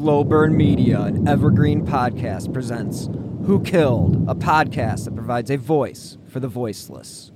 [0.00, 3.08] Slow Burn Media, an evergreen podcast, presents
[3.46, 7.32] Who Killed, a podcast that provides a voice for the voiceless.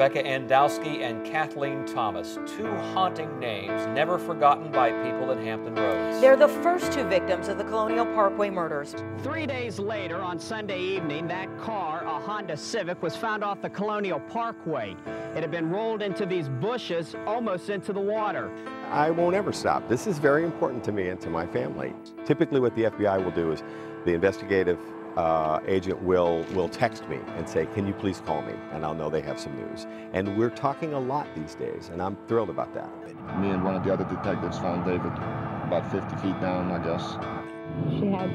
[0.00, 5.74] Rebecca Ann Dowski and Kathleen Thomas, two haunting names never forgotten by people in Hampton
[5.74, 6.22] Roads.
[6.22, 8.94] They're the first two victims of the Colonial Parkway murders.
[9.18, 11.99] Three days later, on Sunday evening, that car, a
[12.30, 14.94] Honda Civic, was found off the Colonial Parkway.
[15.34, 18.52] It had been rolled into these bushes, almost into the water.
[18.88, 19.88] I won't ever stop.
[19.88, 21.92] This is very important to me and to my family.
[22.24, 23.64] Typically, what the FBI will do is
[24.04, 24.78] the investigative
[25.16, 28.94] uh, agent will will text me and say, "Can you please call me?" And I'll
[28.94, 29.88] know they have some news.
[30.12, 32.90] And we're talking a lot these days, and I'm thrilled about that.
[33.40, 35.12] Me and one of the other detectives found David
[35.66, 37.04] about 50 feet down, I guess.
[37.98, 38.30] She had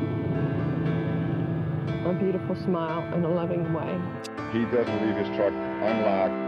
[2.06, 4.00] a beautiful smile and a loving way.
[4.54, 6.44] He doesn't leave his truck unlocked.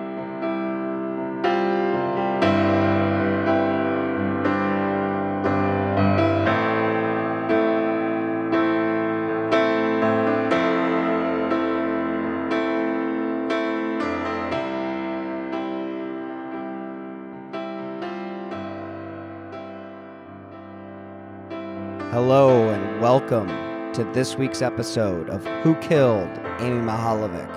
[22.11, 23.66] Hello and welcome
[23.97, 27.49] to this week's episode of Who Killed Amy Mihaljevic,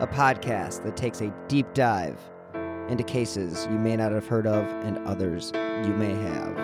[0.00, 2.18] a podcast that takes a deep dive
[2.88, 6.58] into cases you may not have heard of and others you may have.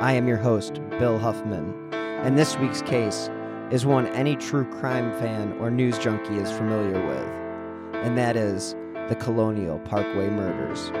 [0.00, 3.28] I am your host, Bill Huffman, and this week's case
[3.72, 8.76] is one any true crime fan or news junkie is familiar with, and that is
[9.08, 10.92] the Colonial Parkway murders.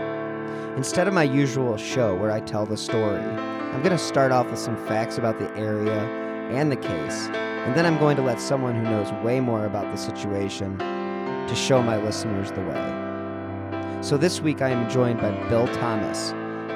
[0.76, 4.50] Instead of my usual show where I tell the story, I'm going to start off
[4.50, 8.40] with some facts about the area and the case, and then I'm going to let
[8.40, 14.00] someone who knows way more about the situation to show my listeners the way.
[14.02, 16.30] So this week I am joined by Bill Thomas,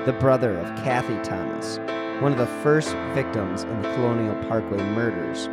[0.07, 1.79] the brother of Kathy Thomas,
[2.23, 5.49] one of the first victims in the Colonial Parkway murders.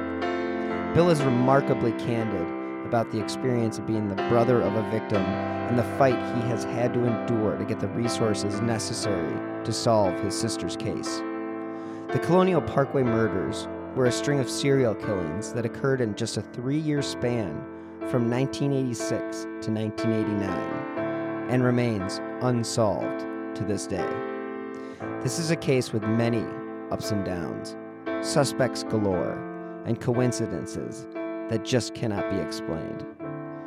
[0.94, 2.48] Bill is remarkably candid
[2.86, 6.64] about the experience of being the brother of a victim and the fight he has
[6.66, 9.34] had to endure to get the resources necessary
[9.64, 11.18] to solve his sister's case.
[12.10, 16.42] The Colonial Parkway murders were a string of serial killings that occurred in just a
[16.42, 17.54] three year span
[18.09, 24.09] from 1986 to 1989 and remains unsolved to this day.
[25.22, 26.46] This is a case with many
[26.92, 27.76] ups and downs,
[28.22, 29.38] suspects galore,
[29.86, 31.06] and coincidences
[31.50, 33.06] that just cannot be explained.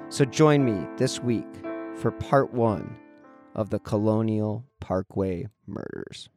[0.08, 1.47] So join me this week
[1.97, 2.97] for part one
[3.54, 6.28] of the Colonial Parkway murders.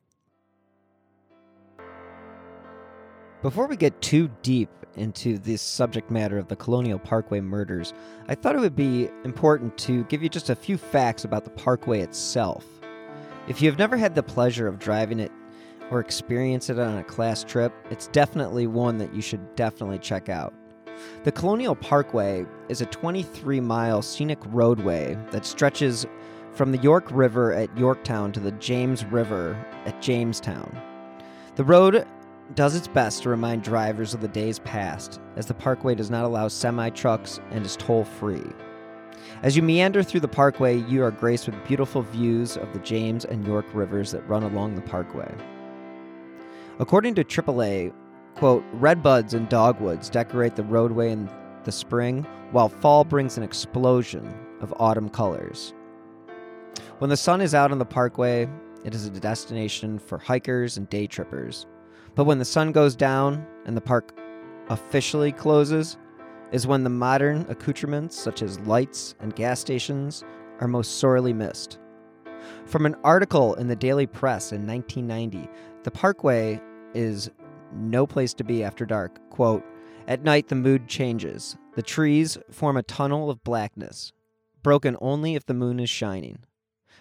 [3.41, 7.94] Before we get too deep into this subject matter of the Colonial Parkway murders,
[8.27, 11.50] I thought it would be important to give you just a few facts about the
[11.51, 12.66] parkway itself.
[13.47, 15.31] If you have never had the pleasure of driving it
[15.89, 20.27] or experience it on a class trip, it's definitely one that you should definitely check
[20.27, 20.53] out.
[21.23, 26.06] The Colonial Parkway is a 23 mile scenic roadway that stretches
[26.51, 30.77] from the York River at Yorktown to the James River at Jamestown.
[31.56, 32.06] The road
[32.55, 36.25] does its best to remind drivers of the days past, as the parkway does not
[36.25, 38.45] allow semi trucks and is toll free.
[39.43, 43.25] As you meander through the parkway, you are graced with beautiful views of the James
[43.25, 45.33] and York rivers that run along the parkway.
[46.79, 47.93] According to AAA,
[48.35, 51.29] quote, redbuds and dogwoods decorate the roadway in
[51.63, 55.73] the spring, while fall brings an explosion of autumn colors.
[56.99, 58.47] When the sun is out on the parkway,
[58.83, 61.65] it is a destination for hikers and day trippers.
[62.19, 64.13] But when the sun goes down and the park
[64.68, 65.96] officially closes,
[66.52, 70.25] is when the modern accoutrements such as lights and gas stations
[70.59, 71.80] are most sorely missed.
[72.66, 75.50] From an article in the Daily Press in 1990,
[75.84, 76.59] the parkway
[76.94, 77.31] is
[77.74, 79.18] no place to be after dark.
[79.30, 79.63] Quote,
[80.06, 81.56] At night, the mood changes.
[81.75, 84.12] The trees form a tunnel of blackness,
[84.62, 86.39] broken only if the moon is shining.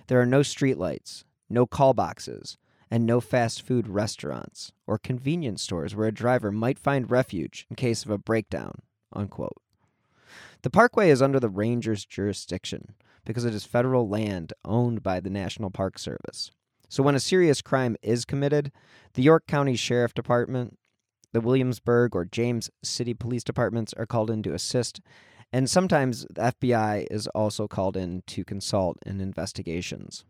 [0.06, 2.56] There are no streetlights, no call boxes,
[2.90, 7.76] and no fast food restaurants or convenience stores where a driver might find refuge in
[7.76, 8.82] case of a breakdown.
[9.12, 9.61] Unquote.
[10.62, 12.94] The parkway is under the ranger's jurisdiction
[13.25, 16.50] because it is federal land owned by the National Park Service.
[16.88, 18.73] So when a serious crime is committed,
[19.14, 20.79] the York County Sheriff Department,
[21.32, 25.00] the Williamsburg or James City Police Departments are called in to assist,
[25.52, 30.25] and sometimes the FBI is also called in to consult in investigations.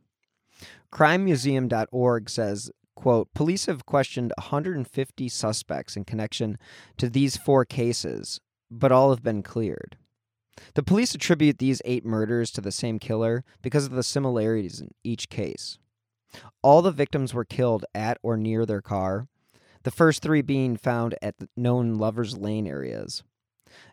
[0.93, 6.58] crimemuseum.org says quote police have questioned 150 suspects in connection
[6.96, 8.40] to these four cases
[8.70, 9.96] but all have been cleared
[10.75, 14.90] The police attribute these eight murders to the same killer because of the similarities in
[15.05, 15.78] each case.
[16.62, 19.28] All the victims were killed at or near their car,
[19.84, 23.22] the first three being found at known Lover's Lane areas.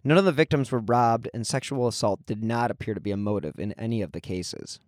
[0.04, 3.18] None of the victims were robbed, and sexual assault did not appear to be a
[3.18, 4.80] motive in any of the cases.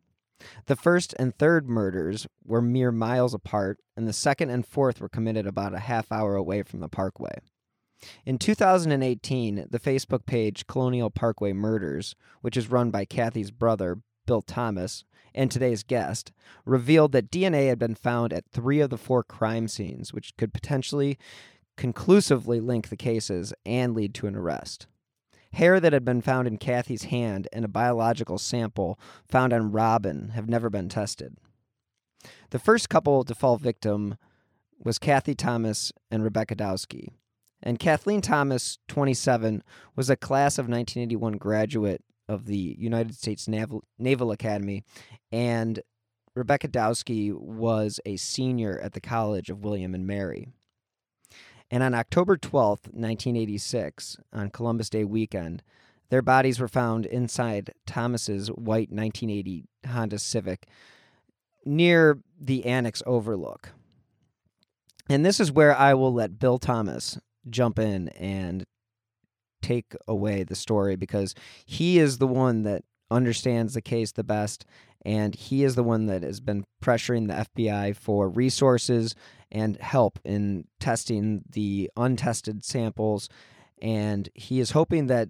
[0.67, 5.09] The first and third murders were mere miles apart, and the second and fourth were
[5.09, 7.39] committed about a half hour away from the parkway.
[8.25, 14.41] In 2018, the Facebook page Colonial Parkway Murders, which is run by Kathy's brother, Bill
[14.41, 15.03] Thomas,
[15.33, 16.31] and today's guest,
[16.65, 20.53] revealed that DNA had been found at three of the four crime scenes, which could
[20.53, 21.17] potentially
[21.75, 24.87] conclusively link the cases and lead to an arrest.
[25.53, 30.29] Hair that had been found in Kathy's hand and a biological sample found on Robin
[30.29, 31.37] have never been tested.
[32.49, 34.17] The first couple to fall victim
[34.83, 37.09] was Kathy Thomas and Rebecca Dowski.
[37.63, 39.63] And Kathleen Thomas, 27,
[39.95, 44.83] was a class of 1981 graduate of the United States Naval, Naval Academy,
[45.31, 45.81] and
[46.35, 50.49] Rebecca Dowski was a senior at the College of William and Mary.
[51.69, 55.63] And on October 12th, 1986, on Columbus Day weekend,
[56.09, 60.67] their bodies were found inside Thomas's white 1980 Honda Civic
[61.65, 63.71] near the Annex Overlook.
[65.09, 67.17] And this is where I will let Bill Thomas
[67.49, 68.65] jump in and
[69.61, 71.35] take away the story because
[71.65, 74.65] he is the one that understands the case the best
[75.07, 79.15] and he is the one that has been pressuring the FBI for resources
[79.49, 83.29] and help in testing the untested samples
[83.81, 85.29] and he is hoping that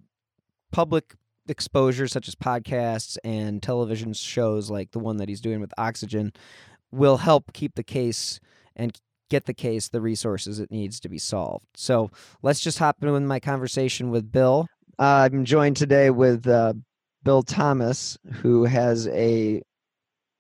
[0.71, 1.13] public
[1.47, 6.33] exposure such as podcasts and television shows like the one that he's doing with Oxygen
[6.91, 8.39] will help keep the case
[8.75, 8.97] and
[9.30, 11.65] get the case the resources it needs to be solved.
[11.75, 12.09] So
[12.41, 14.68] let's just hop into my conversation with Bill.
[14.97, 16.73] Uh, I'm joined today with uh,
[17.23, 19.62] Bill Thomas, who has a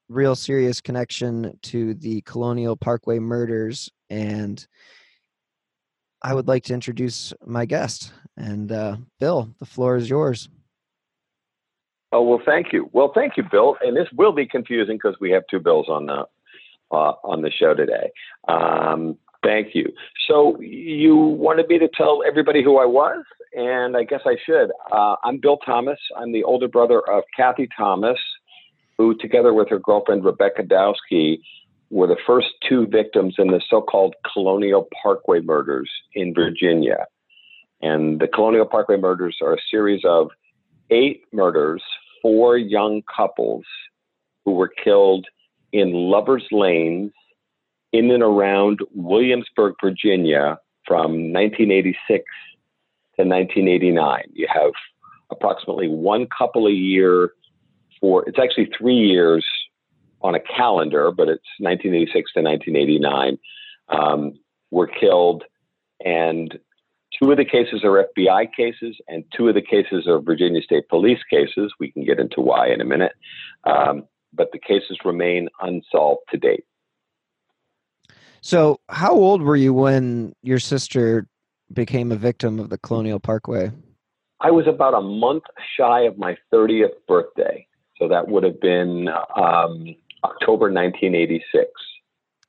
[0.09, 3.89] real serious connection to the Colonial Parkway murders.
[4.09, 4.65] And
[6.21, 8.13] I would like to introduce my guest.
[8.35, 10.49] And uh, Bill, the floor is yours.
[12.11, 12.89] Oh well, thank you.
[12.93, 13.75] Well, thank you, Bill.
[13.81, 16.25] And this will be confusing because we have two bills on the
[16.91, 18.11] uh, on the show today.
[18.47, 19.91] Um, thank you.
[20.27, 24.71] So you wanted me to tell everybody who I was, and I guess I should.
[24.91, 25.99] Uh, I'm Bill Thomas.
[26.15, 28.17] I'm the older brother of Kathy Thomas,
[28.97, 31.39] who, together with her girlfriend Rebecca Dowski,
[31.89, 37.05] were the first two victims in the so-called Colonial Parkway murders in Virginia.
[37.81, 40.29] And the Colonial Parkway murders are a series of
[40.89, 41.83] eight murders,
[42.21, 43.63] four young couples
[44.43, 45.27] who were killed
[45.71, 47.11] in Lover's Lanes
[47.93, 52.25] in and around Williamsburg, Virginia from 1986
[53.17, 54.23] to 1989.
[54.33, 54.71] You have
[55.29, 57.31] approximately one couple a year
[57.99, 59.45] for, it's actually three years
[60.21, 63.37] on a calendar, but it's 1986 to 1989,
[63.89, 64.33] um,
[64.71, 65.43] were killed.
[66.03, 66.57] And
[67.21, 70.89] two of the cases are FBI cases, and two of the cases are Virginia State
[70.89, 71.73] Police cases.
[71.79, 73.13] We can get into why in a minute.
[73.63, 74.03] Um,
[74.33, 76.65] but the cases remain unsolved to date.
[78.41, 81.27] So, how old were you when your sister
[81.73, 83.71] became a victim of the Colonial Parkway?
[84.39, 85.43] I was about a month
[85.77, 87.67] shy of my 30th birthday.
[87.99, 91.69] So that would have been um, October 1986.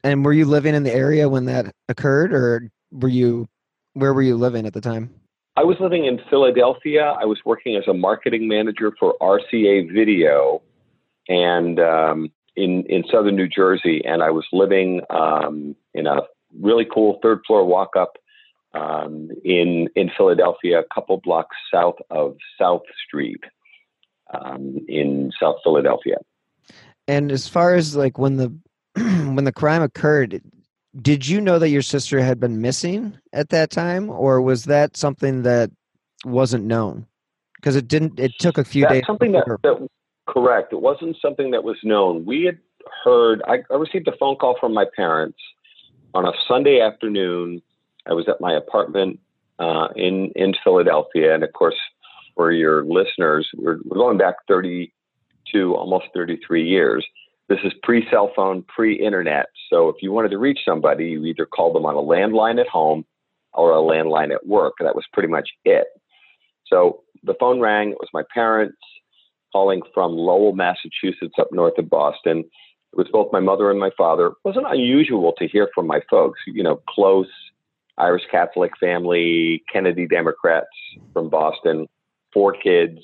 [0.04, 3.48] And were you living in the area when that occurred, or were you,
[3.94, 5.10] where were you living at the time?
[5.56, 7.16] I was living in Philadelphia.
[7.20, 10.62] I was working as a marketing manager for RCA Video
[11.28, 16.20] and um, in in southern New Jersey, and I was living um, in a
[16.60, 18.18] really cool third floor walk up
[18.72, 23.42] um, in in Philadelphia, a couple blocks south of South Street
[24.34, 26.16] um, in South Philadelphia.
[27.06, 28.54] And as far as like when the
[28.94, 30.42] when the crime occurred,
[31.00, 34.96] did you know that your sister had been missing at that time, or was that
[34.96, 35.70] something that
[36.24, 37.06] wasn't known?
[37.56, 38.18] Because it didn't.
[38.20, 39.06] It took a few That's days.
[39.06, 39.88] Something that, that
[40.28, 40.74] Correct.
[40.74, 42.26] It wasn't something that was known.
[42.26, 42.58] We had
[43.02, 45.38] heard, I, I received a phone call from my parents
[46.14, 47.62] on a Sunday afternoon.
[48.06, 49.20] I was at my apartment
[49.58, 51.34] uh, in, in Philadelphia.
[51.34, 51.76] And of course,
[52.38, 57.04] for your listeners, we're, going back 32, almost 33 years.
[57.48, 59.46] This is pre cell phone, pre internet.
[59.68, 62.68] So if you wanted to reach somebody, you either called them on a landline at
[62.68, 63.04] home
[63.54, 64.74] or a landline at work.
[64.78, 65.88] That was pretty much it.
[66.66, 67.90] So the phone rang.
[67.90, 68.78] It was my parents
[69.52, 72.44] calling from Lowell, Massachusetts, up north of Boston.
[72.92, 74.28] It was both my mother and my father.
[74.28, 77.26] It wasn't unusual to hear from my folks, you know, close
[77.96, 80.68] Irish Catholic family, Kennedy Democrats
[81.12, 81.88] from Boston,
[82.32, 82.98] four kids,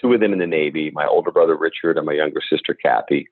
[0.00, 3.28] two of them in the Navy, my older brother Richard and my younger sister Kathy.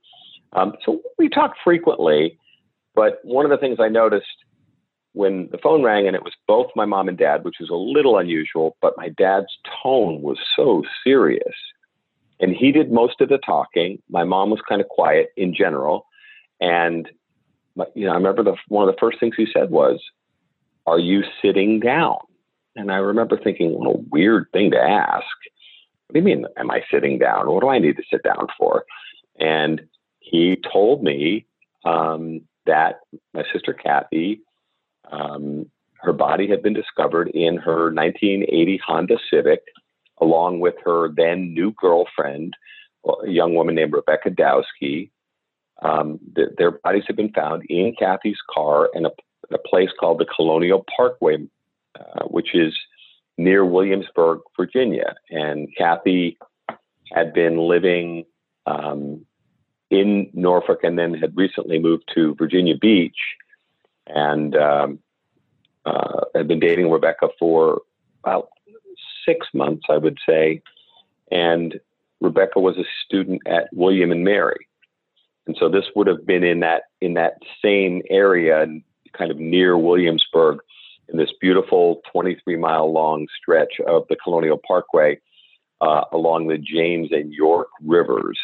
[0.52, 2.38] Um, so we talk frequently,
[2.94, 4.26] but one of the things I noticed
[5.12, 7.74] when the phone rang and it was both my mom and dad, which was a
[7.74, 11.54] little unusual, but my dad's tone was so serious.
[12.40, 14.00] And he did most of the talking.
[14.08, 16.06] My mom was kind of quiet in general.
[16.60, 17.08] And
[17.94, 20.00] you know, I remember the one of the first things he said was,
[20.86, 22.18] "Are you sitting down?"
[22.78, 25.26] And I remember thinking, what a weird thing to ask.
[26.06, 27.50] What do you mean, am I sitting down?
[27.50, 28.84] What do I need to sit down for?
[29.40, 29.82] And
[30.20, 31.44] he told me
[31.84, 33.00] um, that
[33.34, 34.42] my sister Kathy,
[35.10, 39.62] um, her body had been discovered in her 1980 Honda Civic,
[40.20, 42.54] along with her then new girlfriend,
[43.04, 45.10] a young woman named Rebecca Dowski.
[45.82, 49.10] Um, th- their bodies had been found in Kathy's car in a,
[49.50, 51.38] in a place called the Colonial Parkway,
[51.98, 52.76] uh, which is
[53.36, 55.14] near Williamsburg, Virginia.
[55.30, 56.38] And Kathy
[57.12, 58.24] had been living
[58.66, 59.24] um,
[59.90, 63.16] in Norfolk and then had recently moved to Virginia Beach
[64.06, 64.98] and um,
[65.86, 67.82] uh, had been dating Rebecca for
[68.22, 68.48] about
[69.26, 70.62] six months, I would say.
[71.30, 71.80] And
[72.20, 74.66] Rebecca was a student at William and Mary.
[75.46, 78.66] And so this would have been in that in that same area,
[79.12, 80.58] kind of near Williamsburg,
[81.08, 85.18] in this beautiful 23 mile long stretch of the Colonial Parkway
[85.80, 88.38] uh, along the James and York rivers.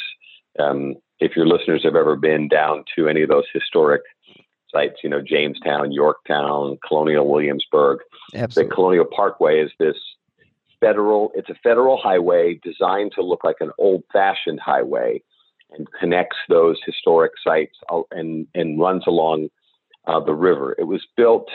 [0.58, 4.02] Um, if your listeners have ever been down to any of those historic
[4.70, 8.00] sites, you know, Jamestown, Yorktown, Colonial Williamsburg,
[8.34, 8.68] Absolutely.
[8.68, 9.96] the Colonial Parkway is this
[10.80, 15.22] federal, it's a federal highway designed to look like an old fashioned highway
[15.70, 19.48] and connects those historic sites uh, and, and runs along
[20.06, 20.74] uh, the river.
[20.78, 21.48] It was built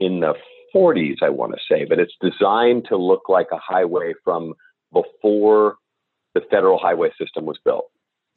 [0.00, 0.34] in the
[0.74, 4.54] 40s, I want to say, but it's designed to look like a highway from
[4.92, 5.76] before
[6.34, 7.86] the federal highway system was built.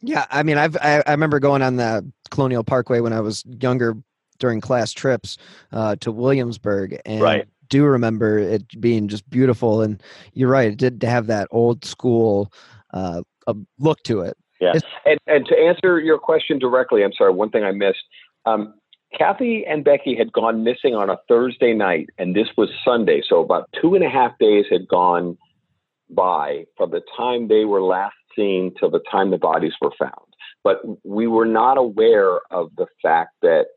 [0.01, 3.43] Yeah, I mean, I've I, I remember going on the Colonial Parkway when I was
[3.46, 3.96] younger
[4.39, 5.38] during class trips
[5.72, 7.48] uh, to Williamsburg, and Right.
[7.70, 9.82] do remember it being just beautiful.
[9.82, 10.01] And
[10.34, 12.51] you're right, it did have that old school
[12.93, 14.36] uh, uh, look to it.
[14.60, 14.75] Yeah.
[14.75, 18.03] It's- And, and to answer your question directly, I'm sorry, one thing I missed.
[18.46, 18.74] Um,
[19.17, 23.22] Kathy and Becky had gone missing on a Thursday night, and this was Sunday.
[23.27, 25.38] So about two and a half days had gone
[26.10, 30.13] by from the time they were last seen till the time the bodies were found.
[30.63, 33.67] But we were not aware of the fact that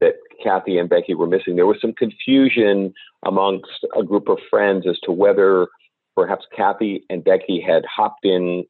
[0.00, 1.56] that Kathy and Becky were missing.
[1.56, 2.94] There was some confusion
[3.26, 5.66] amongst a group of friends as to whether
[6.14, 8.64] perhaps Kathy and Becky had hopped in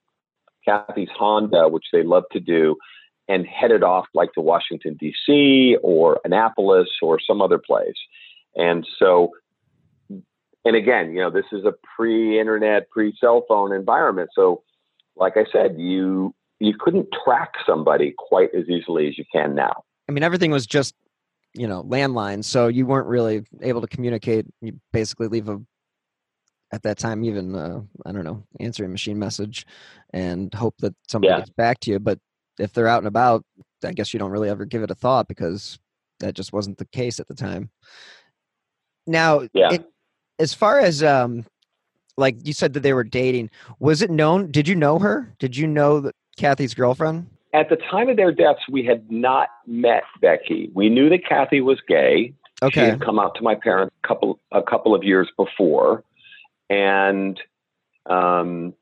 [0.64, 2.76] Kathy's Honda, which they love to do,
[3.28, 5.76] and headed off like to Washington, D.C.
[5.82, 7.96] or Annapolis or some other place.
[8.56, 9.32] And so,
[10.08, 14.30] and again, you know, this is a pre internet, pre cell phone environment.
[14.34, 14.62] So,
[15.16, 19.84] like I said, you you couldn't track somebody quite as easily as you can now.
[20.08, 20.94] I mean, everything was just
[21.54, 24.46] you know landlines, so you weren't really able to communicate.
[24.60, 25.60] You basically leave a
[26.72, 29.64] at that time even uh, I don't know answering machine message
[30.12, 31.40] and hope that somebody Yeah.
[31.40, 31.98] gets back to you.
[31.98, 32.18] But
[32.58, 33.44] if they're out and about,
[33.84, 35.78] I guess you don't really ever give it a thought because
[36.20, 37.70] that just wasn't the case at the time.
[39.06, 39.72] Now, Yeah.
[39.72, 39.84] it,
[40.38, 41.44] as far as um,
[42.16, 44.50] like you said that they were dating, was it known?
[44.50, 45.32] Did you know her?
[45.38, 47.28] Did you know that Kathy's girlfriend?
[47.54, 50.70] At the time of their deaths, we had not met Becky.
[50.74, 52.34] We knew that Kathy was gay.
[52.60, 56.02] She Okay, had come out to my parents a couple a couple of years before,
[56.68, 57.40] and
[58.06, 58.74] um,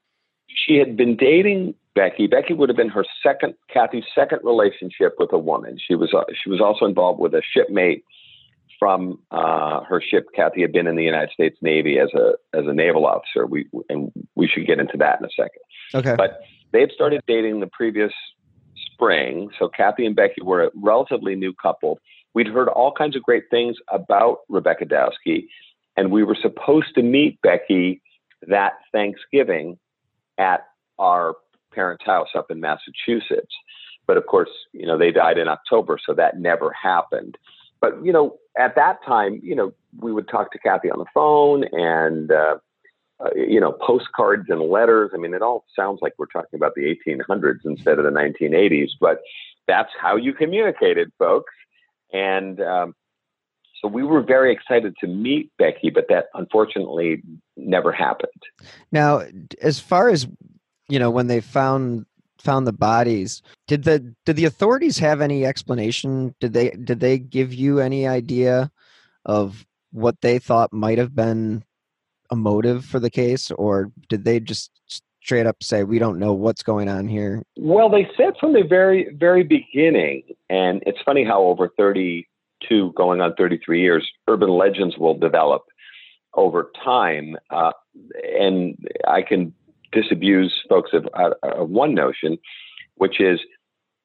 [0.49, 2.27] she had been dating Becky.
[2.29, 5.79] Becky would have been her second Kathy's second relationship with a woman.
[5.85, 8.05] She was uh, she was also involved with a shipmate
[8.79, 10.27] from uh, her ship.
[10.37, 13.47] Kathy had been in the United States Navy as a as a naval officer.
[13.47, 15.63] We and we should get into that in a second.
[15.95, 18.13] okay, But they had started dating the previous
[18.93, 19.49] spring.
[19.59, 21.99] So Kathy and Becky were a relatively new couple.
[22.35, 25.47] We'd heard all kinds of great things about Rebecca Dowski,
[25.97, 28.03] and we were supposed to meet Becky
[28.47, 29.79] that Thanksgiving
[30.37, 30.67] at
[30.99, 31.35] our
[31.77, 33.55] parents' house up in Massachusetts.
[34.07, 37.37] But of course, you know, they died in October, so that never happened.
[37.81, 41.13] But, you know, at that time, you know, we would talk to Kathy on the
[41.13, 42.57] phone and, uh,
[43.19, 45.11] uh, you know, postcards and letters.
[45.15, 48.91] I mean, it all sounds like we're talking about the 1800s instead of the 1980s,
[49.01, 49.21] but
[49.67, 51.53] that's how you communicated, folks.
[52.13, 52.95] And um,
[53.81, 57.23] so we were very excited to meet Becky, but that unfortunately
[57.57, 58.43] never happened.
[58.93, 59.23] Now,
[59.63, 60.27] as far as
[60.89, 62.07] you know, when they found
[62.39, 66.35] found the bodies, did the did the authorities have any explanation?
[66.41, 68.71] Did they did they give you any idea
[69.25, 71.65] of what they thought might have been
[72.31, 74.71] a motive for the case, or did they just
[75.23, 77.43] straight up say we don't know what's going on here?
[77.57, 83.21] Well, they said from the very very beginning, and it's funny how over 32, going
[83.21, 85.65] on 33 years, urban legends will develop
[86.35, 87.73] over time, uh,
[88.39, 88.77] and
[89.09, 89.55] I can
[89.93, 91.07] disabuse folks of,
[91.43, 92.39] of one notion,
[92.97, 93.41] which is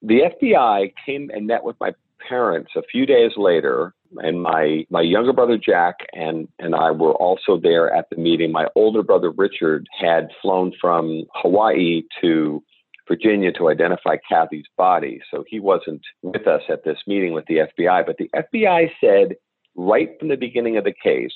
[0.01, 1.93] the FBI came and met with my
[2.27, 7.13] parents a few days later and my my younger brother Jack and and I were
[7.13, 8.51] also there at the meeting.
[8.51, 12.63] My older brother Richard had flown from Hawaii to
[13.07, 17.59] Virginia to identify Kathy's body, so he wasn't with us at this meeting with the
[17.79, 18.05] FBI.
[18.05, 19.35] But the FBI said
[19.75, 21.33] right from the beginning of the case,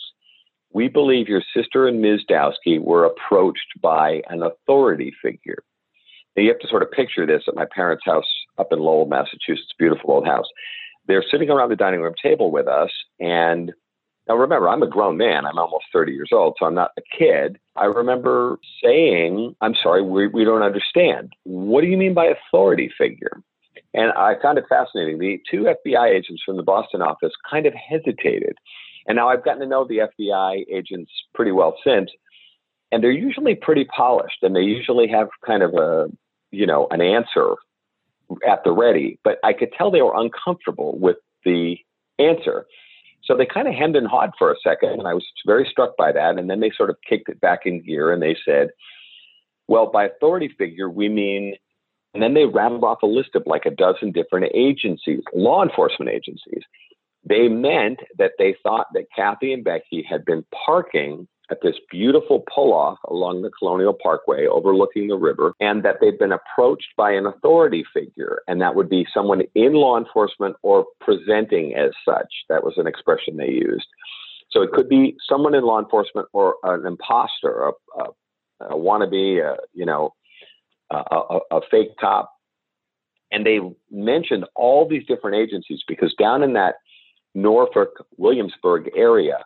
[0.76, 2.22] we believe your sister and Ms.
[2.30, 5.64] Dowski were approached by an authority figure.
[6.36, 8.30] Now you have to sort of picture this at my parents' house
[8.60, 10.48] up in Lowell, Massachusetts, beautiful old house
[11.08, 12.90] they're sitting around the dining room table with us.
[13.20, 13.72] And
[14.28, 15.46] now remember, I'm a grown man.
[15.46, 17.58] I'm almost 30 years old, so I'm not a kid.
[17.76, 21.34] I remember saying, I'm sorry, we, we don't understand.
[21.44, 23.42] What do you mean by authority figure?
[23.94, 25.20] And I found it fascinating.
[25.20, 28.58] The two FBI agents from the Boston office kind of hesitated.
[29.08, 32.10] And now I've gotten to know the FBI agents pretty well since,
[32.92, 36.08] and they're usually pretty polished and they usually have kind of a,
[36.52, 37.56] you know, an answer
[38.48, 41.78] at the ready, but I could tell they were uncomfortable with the
[42.18, 42.66] answer.
[43.24, 45.98] So they kind of hemmed and hawed for a second, and I was very struck
[45.98, 46.38] by that.
[46.38, 48.70] And then they sort of kicked it back in gear and they said,
[49.68, 51.56] well, by authority figure, we mean,
[52.14, 56.12] and then they rattled off a list of like a dozen different agencies, law enforcement
[56.12, 56.62] agencies.
[57.28, 62.44] They meant that they thought that Kathy and Becky had been parking at this beautiful
[62.54, 67.12] pull off along the Colonial Parkway overlooking the river, and that they've been approached by
[67.12, 72.32] an authority figure, and that would be someone in law enforcement or presenting as such.
[72.50, 73.88] That was an expression they used.
[74.50, 78.04] So it could be someone in law enforcement or an imposter, a, a,
[78.62, 80.14] a wannabe, a, you know,
[80.90, 82.32] a, a fake cop.
[83.32, 83.60] And they
[83.92, 86.76] mentioned all these different agencies because down in that
[87.36, 89.44] Norfolk, Williamsburg area,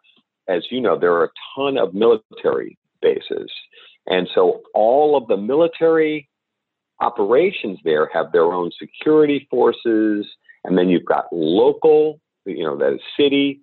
[0.48, 3.52] as you know, there are a ton of military bases.
[4.08, 6.30] And so all of the military
[7.00, 10.26] operations there have their own security forces.
[10.64, 13.62] And then you've got local, you know, that is city,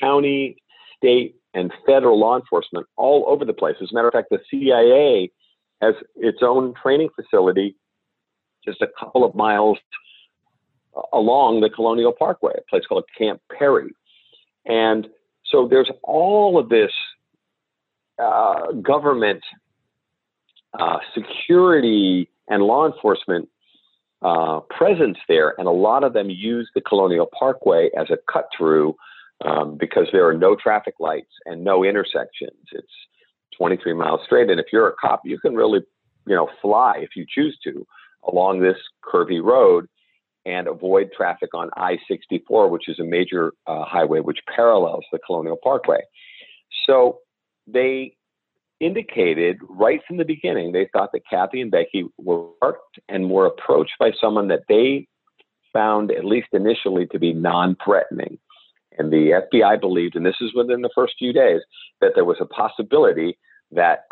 [0.00, 0.56] county,
[0.96, 3.76] state, and federal law enforcement all over the place.
[3.82, 5.30] As a matter of fact, the CIA
[5.80, 7.76] has its own training facility
[8.64, 9.78] just a couple of miles
[11.12, 13.92] along the Colonial Parkway, a place called Camp Peary.
[14.66, 15.08] And
[15.44, 16.92] so there's all of this
[18.18, 19.42] uh, government
[20.78, 23.48] uh, security and law enforcement
[24.22, 28.48] uh, presence there, and a lot of them use the Colonial Parkway as a cut
[28.56, 28.96] through
[29.44, 32.58] um, because there are no traffic lights and no intersections.
[32.72, 32.86] It's
[33.56, 35.80] 23 miles straight, and if you're a cop, you can really,
[36.26, 37.86] you know, fly if you choose to
[38.26, 39.88] along this curvy road
[40.48, 45.18] and avoid traffic on I 64, which is a major uh, highway which parallels the
[45.18, 46.00] Colonial Parkway.
[46.86, 47.18] So
[47.66, 48.14] they
[48.80, 53.44] indicated right from the beginning they thought that Kathy and Becky were marked and were
[53.44, 55.06] approached by someone that they
[55.72, 58.38] found, at least initially, to be non threatening.
[58.96, 61.60] And the FBI believed, and this is within the first few days,
[62.00, 63.38] that there was a possibility
[63.72, 64.04] that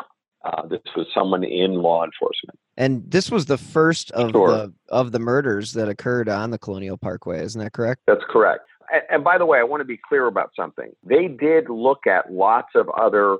[0.47, 2.57] uh, this was someone in law enforcement.
[2.77, 4.49] And this was the first of Sure.
[4.49, 8.01] the of the murders that occurred on the Colonial Parkway, isn't that correct?
[8.07, 8.67] That's correct.
[8.91, 10.91] And, and by the way, I want to be clear about something.
[11.03, 13.37] They did look at lots of other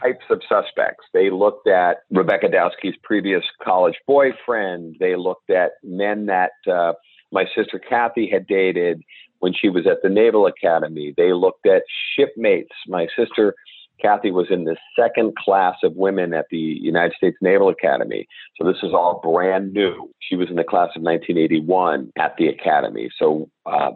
[0.00, 1.04] types of suspects.
[1.12, 4.96] They looked at Rebecca Dowski's previous college boyfriend.
[4.98, 6.94] They looked at men that uh,
[7.32, 9.02] my sister Kathy had dated
[9.40, 11.12] when she was at the Naval Academy.
[11.16, 11.82] They looked at
[12.16, 12.74] shipmates.
[12.88, 13.54] My sister
[14.00, 18.26] Kathy was in the second class of women at the United States Naval Academy.
[18.56, 20.10] So this is all brand new.
[20.20, 23.10] She was in the class of 1981 at the Academy.
[23.18, 23.92] So uh,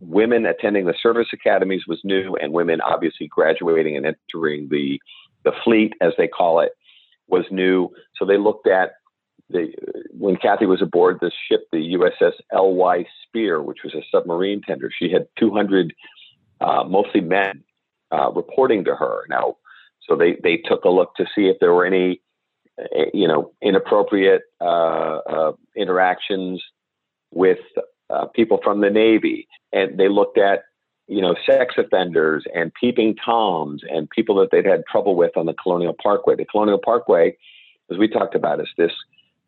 [0.00, 5.00] women attending the service academies was new, and women obviously graduating and entering the
[5.44, 6.72] the fleet, as they call it,
[7.28, 7.90] was new.
[8.16, 8.92] So they looked at
[9.50, 9.72] the
[10.10, 13.06] when Kathy was aboard this ship, the USS L.Y.
[13.26, 14.90] Spear, which was a submarine tender.
[14.96, 15.92] She had 200,
[16.60, 17.63] uh, mostly men,
[18.14, 19.24] uh, reporting to her.
[19.28, 19.56] Now,
[20.08, 22.20] so they they took a look to see if there were any,
[22.78, 26.62] uh, you know, inappropriate uh, uh, interactions
[27.32, 27.58] with
[28.10, 30.64] uh, people from the Navy, and they looked at
[31.06, 35.46] you know sex offenders and peeping toms and people that they'd had trouble with on
[35.46, 36.36] the Colonial Parkway.
[36.36, 37.36] The Colonial Parkway,
[37.90, 38.92] as we talked about, is this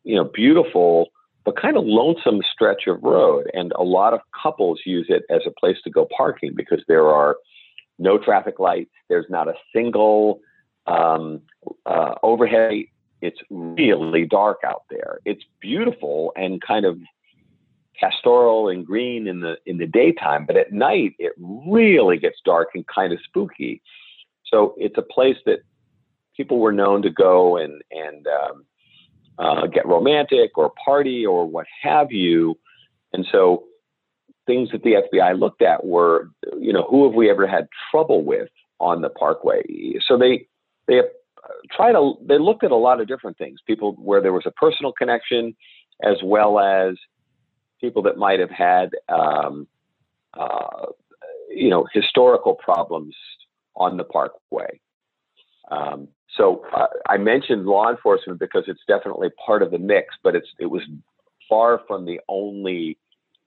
[0.05, 1.09] you know beautiful
[1.45, 5.43] but kind of lonesome stretch of road, and a lot of couples use it as
[5.47, 7.37] a place to go parking because there are
[7.99, 8.91] no traffic lights.
[9.09, 10.41] There's not a single
[10.87, 11.43] um,
[11.85, 12.85] uh, overhead
[13.23, 15.21] it's really dark out there.
[15.25, 16.99] It's beautiful and kind of
[17.99, 22.69] pastoral and green in the in the daytime, but at night it really gets dark
[22.75, 23.83] and kind of spooky.
[24.45, 25.61] So it's a place that
[26.37, 28.65] people were known to go and and um,
[29.39, 32.59] uh, get romantic or party or what have you.
[33.13, 33.65] And so
[34.47, 38.25] things that the FBI looked at were, you know, who have we ever had trouble
[38.25, 38.49] with
[38.81, 39.63] on the Parkway?
[40.07, 40.47] So they
[40.87, 41.03] they
[41.73, 43.61] tried to they looked at a lot of different things.
[43.67, 45.57] People where there was a personal connection,
[46.03, 46.97] as well as
[47.81, 49.67] people that might have had, um,
[50.35, 50.87] uh,
[51.51, 53.15] you know, historical problems
[53.75, 54.81] on the Parkway.
[55.71, 60.35] Um, so uh, I mentioned law enforcement because it's definitely part of the mix, but
[60.35, 60.83] it's it was
[61.49, 62.99] far from the only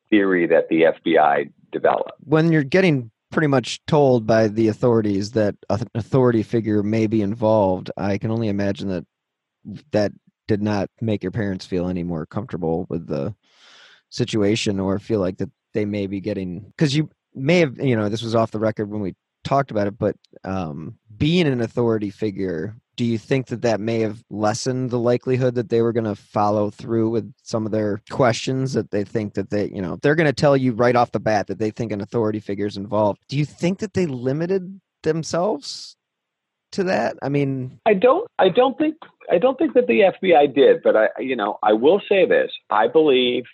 [0.10, 2.12] theory that the FBI developed.
[2.24, 7.22] When you're getting pretty much told by the authorities that an authority figure may be
[7.22, 9.06] involved, I can only imagine that
[9.91, 10.12] that
[10.48, 13.36] did not make your parents feel any more comfortable with the
[14.10, 18.10] situation or feel like that they may be getting because you may have you know
[18.10, 22.10] this was off the record when we talked about it but um being an authority
[22.10, 26.03] figure do you think that that may have lessened the likelihood that they were going
[26.03, 29.97] to follow through with some of their questions that they think that they you know
[30.01, 32.65] they're going to tell you right off the bat that they think an authority figure
[32.65, 35.95] is involved do you think that they limited themselves
[36.73, 38.95] to that i mean i don't i don't think
[39.31, 42.51] i don't think that the fbi did but i you know i will say this
[42.69, 43.45] i believe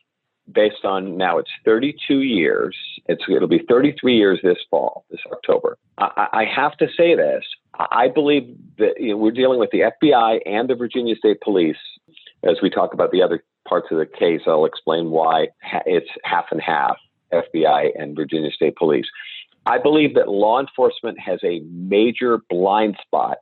[0.51, 2.75] based on now it's 32 years.
[3.07, 5.77] It's it'll be 33 years this fall, this October.
[5.97, 7.43] I, I have to say this.
[7.79, 11.77] I believe that you know, we're dealing with the FBI and the Virginia State Police.
[12.43, 15.47] As we talk about the other parts of the case, I'll explain why
[15.85, 16.97] it's half and half
[17.33, 19.07] FBI and Virginia State Police.
[19.65, 23.37] I believe that law enforcement has a major blind spot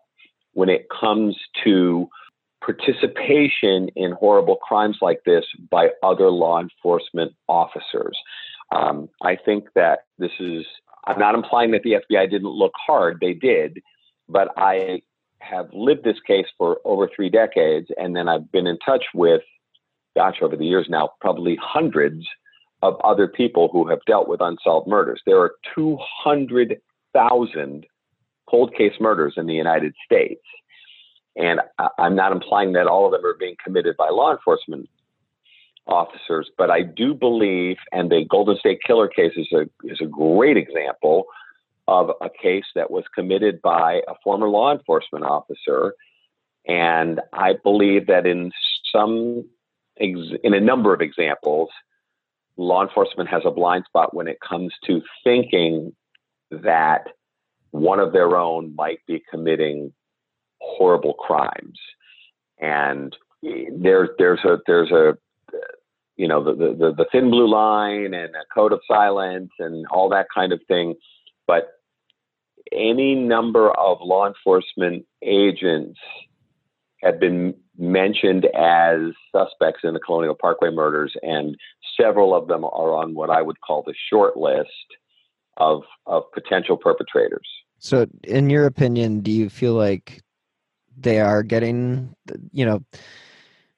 [0.54, 2.08] when it comes to
[2.64, 8.18] participation in horrible crimes like this by other law enforcement officers.
[8.72, 10.66] Um, I think that this is,
[11.06, 13.82] I'm not implying that the FBI didn't look hard, they did,
[14.30, 15.02] but I
[15.40, 19.42] have lived this case for over three decades, and then I've been in touch with,
[20.16, 22.26] gosh, over the years now, probably hundreds
[22.82, 25.22] of other people who have dealt with unsolved murders.
[25.26, 27.86] There are 200,000
[28.50, 30.42] cold case murders in the United States.
[31.36, 31.62] And
[31.98, 34.88] I'm not implying that all of them are being committed by law enforcement
[35.88, 40.06] officers, but I do believe, and the Golden State Killer case is a is a
[40.06, 41.26] great example
[41.88, 45.96] of a case that was committed by a former law enforcement officer,
[46.68, 48.52] and I believe that in
[48.92, 49.46] some
[49.98, 51.70] in a number of examples,
[52.58, 55.94] law enforcement has a blind spot when it comes to thinking
[56.52, 57.08] that
[57.72, 59.94] one of their own might be committing
[60.60, 61.80] horrible crimes.
[62.60, 65.18] And there's there's a there's a
[66.16, 70.10] you know the, the the thin blue line and a code of silence and all
[70.10, 70.96] that kind of thing.
[71.48, 71.70] But
[72.72, 76.00] any number of law enforcement agents
[77.02, 79.00] have been mentioned as
[79.32, 81.56] suspects in the Colonial Parkway murders, and
[82.00, 84.70] several of them are on what I would call the short list
[85.58, 87.48] of of potential perpetrators.
[87.80, 90.24] So, in your opinion, do you feel like
[90.98, 92.16] they are getting
[92.52, 92.84] you know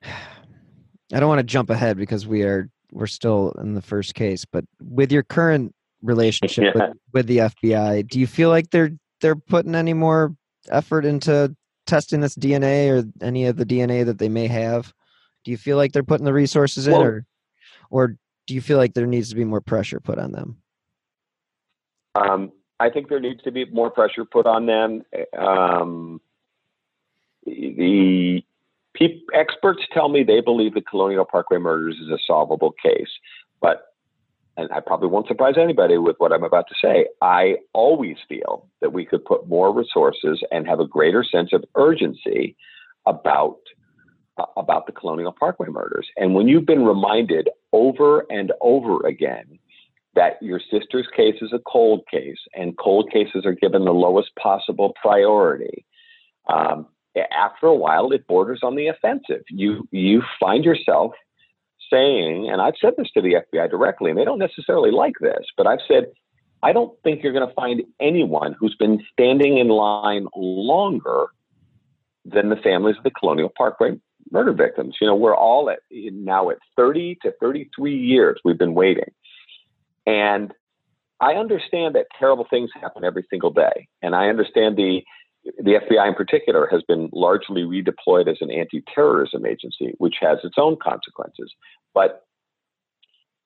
[0.03, 4.45] i don't want to jump ahead because we are we're still in the first case
[4.45, 6.87] but with your current relationship yeah.
[6.87, 10.35] with, with the fbi do you feel like they're they're putting any more
[10.69, 11.55] effort into
[11.85, 14.93] testing this dna or any of the dna that they may have?
[15.43, 17.25] Do you feel like they're putting the resources in well, or
[17.89, 18.07] or
[18.47, 20.57] do you feel like there needs to be more pressure put on them?
[22.15, 25.03] Um, i think there needs to be more pressure put on them.
[25.37, 26.21] Um,
[27.45, 28.43] the
[28.95, 33.11] pe- experts tell me they believe the Colonial Parkway murders is a solvable case,
[33.61, 33.94] but
[34.57, 37.07] and I probably won't surprise anybody with what I'm about to say.
[37.21, 41.63] I always feel that we could put more resources and have a greater sense of
[41.75, 42.55] urgency
[43.05, 43.57] about
[44.37, 46.07] uh, about the Colonial Parkway murders.
[46.17, 49.59] And when you've been reminded over and over again
[50.15, 54.29] that your sister's case is a cold case and cold cases are given the lowest
[54.41, 55.85] possible priority,
[56.47, 56.87] um,
[57.31, 59.43] after a while it borders on the offensive.
[59.49, 61.13] You you find yourself
[61.95, 65.45] saying, and I've said this to the FBI directly, and they don't necessarily like this,
[65.57, 66.05] but I've said,
[66.63, 71.27] I don't think you're going to find anyone who's been standing in line longer
[72.25, 73.99] than the families of the Colonial Parkway
[74.31, 74.95] murder victims.
[74.99, 79.11] You know, we're all at now at 30 to 33 years we've been waiting.
[80.07, 80.53] And
[81.19, 83.87] I understand that terrible things happen every single day.
[84.01, 85.03] And I understand the
[85.57, 90.39] the FBI in particular has been largely redeployed as an anti terrorism agency, which has
[90.43, 91.53] its own consequences.
[91.93, 92.25] But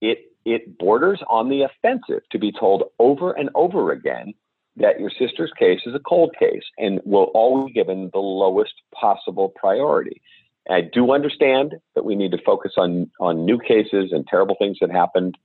[0.02, 4.34] it, it borders on the offensive to be told over and over again
[4.78, 8.74] that your sister's case is a cold case and will always be given the lowest
[8.94, 10.22] possible priority.
[10.70, 14.78] I do understand that we need to focus on, on new cases and terrible things
[14.82, 15.36] that happened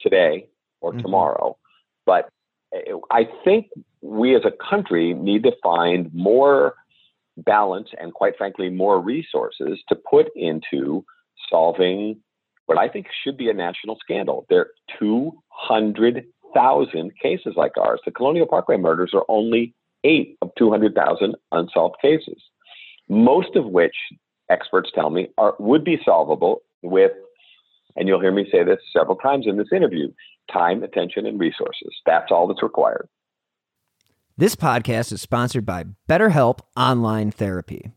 [0.00, 0.48] today
[0.80, 1.02] or mm-hmm.
[1.02, 1.58] tomorrow.
[2.06, 2.30] But
[3.10, 3.66] I think
[4.04, 6.74] we as a country need to find more
[7.38, 11.02] balance and, quite frankly, more resources to put into
[11.50, 12.20] solving
[12.66, 14.44] what I think should be a national scandal.
[14.48, 18.00] There are 200,000 cases like ours.
[18.04, 22.42] The Colonial Parkway murders are only eight of 200,000 unsolved cases,
[23.08, 23.96] most of which
[24.50, 27.12] experts tell me are would be solvable with,
[27.96, 30.12] and you'll hear me say this several times in this interview,
[30.52, 31.94] time, attention, and resources.
[32.04, 33.08] That's all that's required.
[34.36, 37.92] This podcast is sponsored by BetterHelp Online Therapy.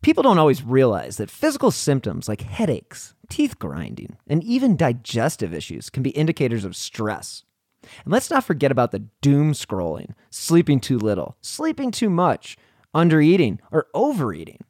[0.00, 5.90] People don't always realize that physical symptoms like headaches, teeth grinding, and even digestive issues
[5.90, 7.42] can be indicators of stress.
[7.82, 12.56] And let's not forget about the doom scrolling, sleeping too little, sleeping too much,
[12.94, 14.62] undereating, or overeating.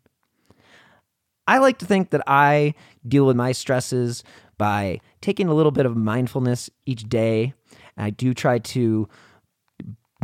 [1.46, 2.72] I like to think that I
[3.06, 4.24] deal with my stresses
[4.56, 7.52] by taking a little bit of mindfulness each day.
[7.98, 9.06] I do try to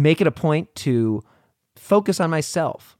[0.02, 1.22] make it a point to
[1.76, 2.96] focus on myself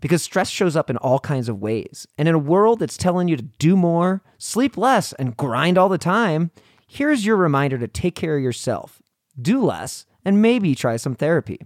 [0.00, 2.06] because stress shows up in all kinds of ways.
[2.18, 5.88] And in a world that's telling you to do more, sleep less, and grind all
[5.88, 6.50] the time,
[6.86, 9.00] here's your reminder to take care of yourself,
[9.40, 11.60] do less, and maybe try some therapy.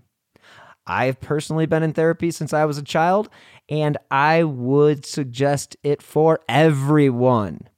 [0.86, 3.28] I've personally been in therapy since I was a child,
[3.68, 7.68] and I would suggest it for everyone.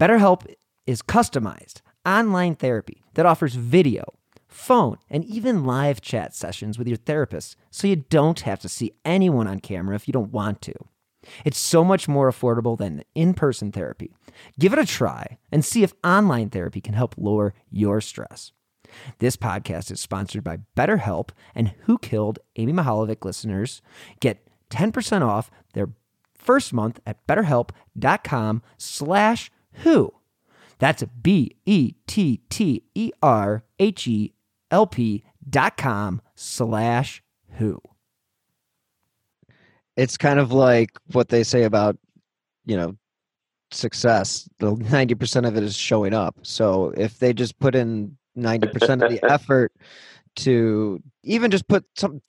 [0.00, 0.52] BetterHelp
[0.86, 4.04] is customized online therapy that offers video,
[4.52, 8.94] phone, and even live chat sessions with your therapist so you don't have to see
[9.04, 10.74] anyone on camera if you don't want to.
[11.44, 14.12] It's so much more affordable than in person therapy.
[14.58, 18.52] Give it a try and see if online therapy can help lower your stress.
[19.18, 23.80] This podcast is sponsored by BetterHelp, and Who Killed Amy Mihaljevic listeners
[24.20, 25.90] get 10% off their
[26.34, 29.50] first month at betterhelp.com slash
[29.84, 30.12] who.
[30.78, 34.32] That's B E T T E R H E
[34.72, 37.80] L P dot com slash who.
[39.96, 41.98] It's kind of like what they say about,
[42.64, 42.96] you know,
[43.70, 44.48] success.
[44.58, 46.36] The 90% of it is showing up.
[46.42, 49.72] So if they just put in 90% of the effort
[50.36, 52.22] to even just put some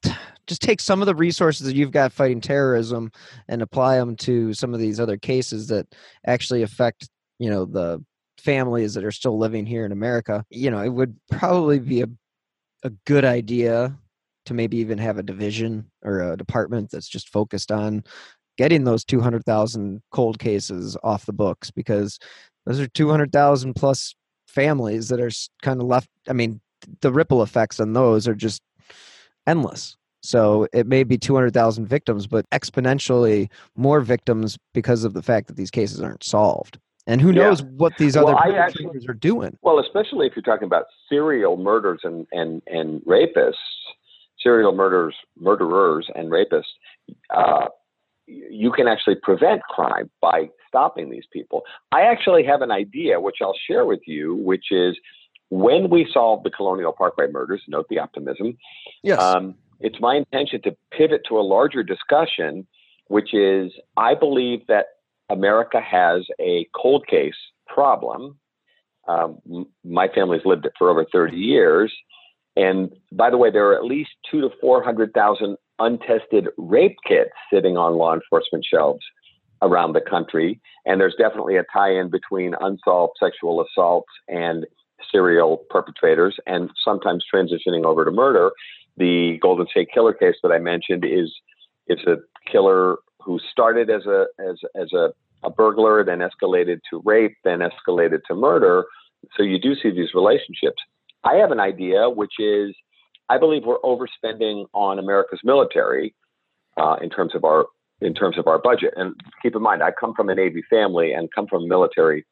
[0.45, 3.09] just take some of the resources that you've got fighting terrorism
[3.47, 5.87] and apply them to some of these other cases that
[6.27, 8.03] actually affect you know the
[8.37, 12.07] families that are still living here in america you know it would probably be a,
[12.83, 13.97] a good idea
[14.45, 18.03] to maybe even have a division or a department that's just focused on
[18.57, 22.19] getting those 200,000 cold cases off the books because
[22.65, 24.13] those are 200,000 plus
[24.47, 25.31] families that are
[25.63, 26.61] kind of left i mean
[27.01, 28.61] the ripple effects on those are just
[29.47, 35.47] endless so it may be 200,000 victims, but exponentially more victims because of the fact
[35.47, 36.79] that these cases aren't solved.
[37.05, 37.67] And who knows yeah.
[37.75, 39.57] what these other well, perpetrators are doing?
[39.61, 43.55] Well, especially if you're talking about serial murders and, and, and rapists,
[44.41, 46.63] serial murders, murderers and rapists,
[47.29, 47.67] uh,
[48.25, 51.63] you can actually prevent crime by stopping these people.
[51.91, 54.97] I actually have an idea, which I'll share with you, which is
[55.49, 58.57] when we solve the Colonial Parkway murders, note the optimism.
[59.03, 59.19] Yes.
[59.19, 62.65] Um, it's my intention to pivot to a larger discussion,
[63.07, 64.85] which is I believe that
[65.29, 67.35] America has a cold case
[67.67, 68.37] problem.
[69.07, 71.93] Um, my family's lived it for over 30 years.
[72.55, 77.77] And by the way, there are at least two to 400,000 untested rape kits sitting
[77.77, 79.03] on law enforcement shelves
[79.61, 80.61] around the country.
[80.85, 84.65] And there's definitely a tie in between unsolved sexual assaults and
[85.11, 88.51] serial perpetrators and sometimes transitioning over to murder
[88.97, 91.33] the Golden State Killer case that I mentioned is
[91.87, 92.17] is a
[92.49, 97.59] killer who started as a as as a, a burglar, then escalated to rape, then
[97.59, 98.85] escalated to murder.
[99.35, 100.81] So you do see these relationships.
[101.23, 102.75] I have an idea, which is
[103.29, 106.13] I believe we're overspending on America's military
[106.77, 107.65] uh, in terms of our
[108.01, 108.93] in terms of our budget.
[108.97, 112.25] And keep in mind, I come from a Navy family and come from a military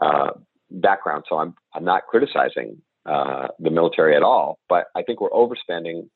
[0.00, 0.30] uh,
[0.70, 4.58] background, so I'm I'm not criticizing uh, the military at all.
[4.68, 6.08] But I think we're overspending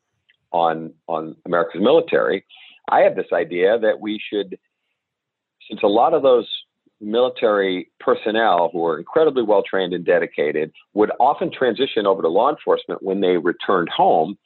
[0.53, 2.45] on on America's military.
[2.91, 4.59] I have this idea that we should,
[5.69, 6.49] since a lot of those
[7.01, 12.51] military personnel who are incredibly well trained and dedicated would often transition over to law
[12.51, 14.39] enforcement when they returned home.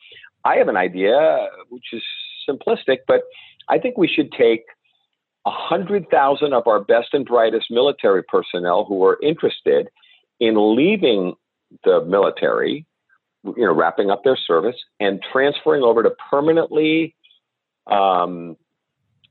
[0.45, 2.03] I have an idea, which is
[2.49, 3.23] simplistic, but
[3.69, 4.65] I think we should take
[5.45, 9.89] a hundred thousand of our best and brightest military personnel who are interested
[10.41, 11.35] in leaving
[11.85, 12.87] the military,
[13.45, 17.15] you know, wrapping up their service and transferring over to permanently
[17.87, 18.57] um,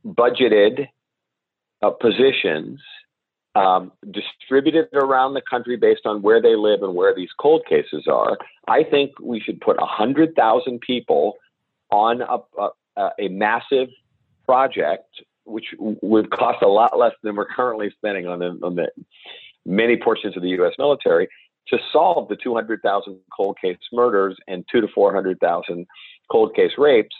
[0.05, 0.87] budgeted
[1.81, 2.79] uh, positions
[3.55, 8.05] um, distributed around the country based on where they live and where these cold cases
[8.11, 8.37] are.
[8.67, 11.35] I think we should put 100,000 people
[11.89, 12.37] on a,
[12.97, 13.87] a, a, massive
[14.43, 18.89] project, which would cost a lot less than we're currently spending on the, on the
[19.65, 20.73] many portions of the U.S.
[20.77, 21.29] military
[21.69, 25.87] to solve the 200,000 cold case murders and two to 400,000
[26.29, 27.15] cold case rapes.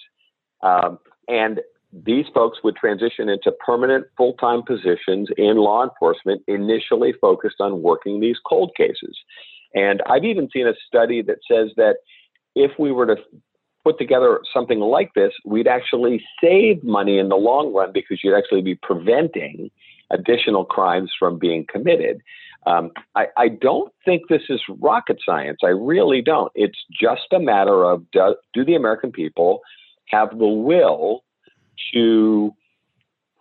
[0.62, 1.62] Um, and
[2.06, 7.82] these folks would transition into permanent full time positions in law enforcement, initially focused on
[7.82, 9.18] working these cold cases.
[9.74, 11.98] And I've even seen a study that says that
[12.56, 13.18] if we were to
[13.84, 18.36] put together something like this, we'd actually save money in the long run because you'd
[18.36, 19.70] actually be preventing
[20.12, 22.22] additional crimes from being committed.
[22.68, 25.60] Um, I, I, don't think this is rocket science.
[25.64, 26.52] I really don't.
[26.56, 29.62] It's just a matter of do, do the American people
[30.08, 31.24] have the will
[31.94, 32.54] to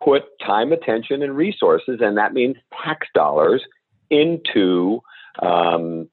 [0.03, 3.62] put time, attention, and resources, and that means tax dollars,
[4.11, 5.00] into
[5.42, 6.09] um,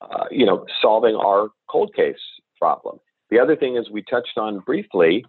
[0.00, 2.16] uh, you know solving our cold case
[2.58, 2.98] problem.
[3.30, 5.24] The other thing is we touched on briefly.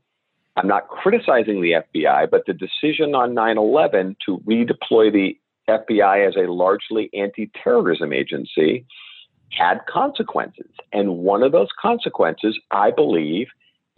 [0.55, 5.37] I'm not criticizing the FBI, but the decision on 9/11 to redeploy the
[5.69, 8.85] FBI as a largely anti-terrorism agency
[9.51, 13.47] had consequences, and one of those consequences, I believe,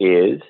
[0.00, 0.40] is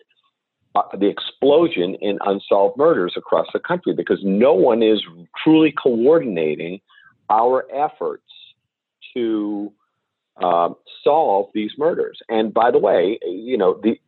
[0.74, 5.02] uh, the explosion in unsolved murders across the country because no one is
[5.42, 6.80] truly coordinating
[7.30, 8.24] our efforts
[9.14, 9.72] to
[10.42, 10.68] uh,
[11.02, 12.18] solve these murders.
[12.28, 13.98] And by the way, you know, the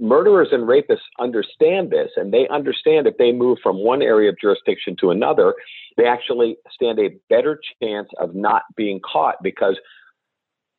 [0.00, 4.38] murderers and rapists understand this, and they understand if they move from one area of
[4.40, 5.54] jurisdiction to another,
[5.96, 9.76] they actually stand a better chance of not being caught because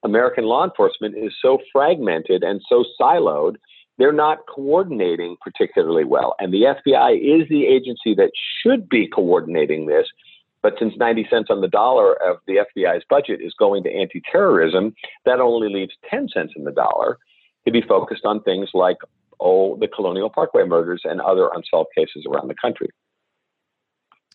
[0.03, 3.57] American law enforcement is so fragmented and so siloed
[4.01, 6.33] they're not coordinating particularly well.
[6.39, 8.31] And the FBI is the agency that
[8.63, 10.07] should be coordinating this.
[10.63, 14.19] But since 90 cents on the dollar of the FBI's budget is going to anti
[14.31, 17.19] terrorism, that only leaves 10 cents in the dollar
[17.65, 18.97] to be focused on things like,
[19.39, 22.89] oh, the Colonial Parkway murders and other unsolved cases around the country.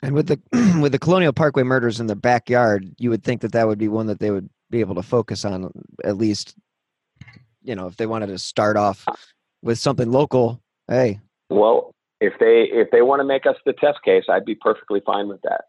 [0.01, 0.41] And with the
[0.81, 3.89] with the Colonial Parkway murders in the backyard, you would think that that would be
[3.89, 5.73] one that they would be able to focus on
[6.05, 6.55] at least,
[7.65, 9.07] you know, if they wanted to start off
[9.63, 11.21] with something local, hey.
[11.51, 15.01] Well, if they if they want to make us the test case, I'd be perfectly
[15.05, 15.65] fine with that.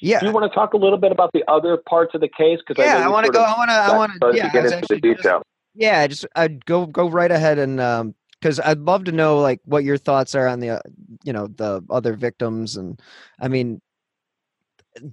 [0.00, 0.20] Yeah.
[0.20, 2.60] Do you want to talk a little bit about the other parts of the case?
[2.66, 3.42] Because yeah, I, I want to go.
[3.42, 3.74] I want to.
[3.74, 4.32] I want to.
[4.36, 5.38] Yeah, get into the detail.
[5.38, 9.40] Just, yeah, just I'd go go right ahead and um because I'd love to know
[9.40, 10.80] like what your thoughts are on the uh,
[11.24, 13.00] you know the other victims and
[13.40, 13.80] I mean,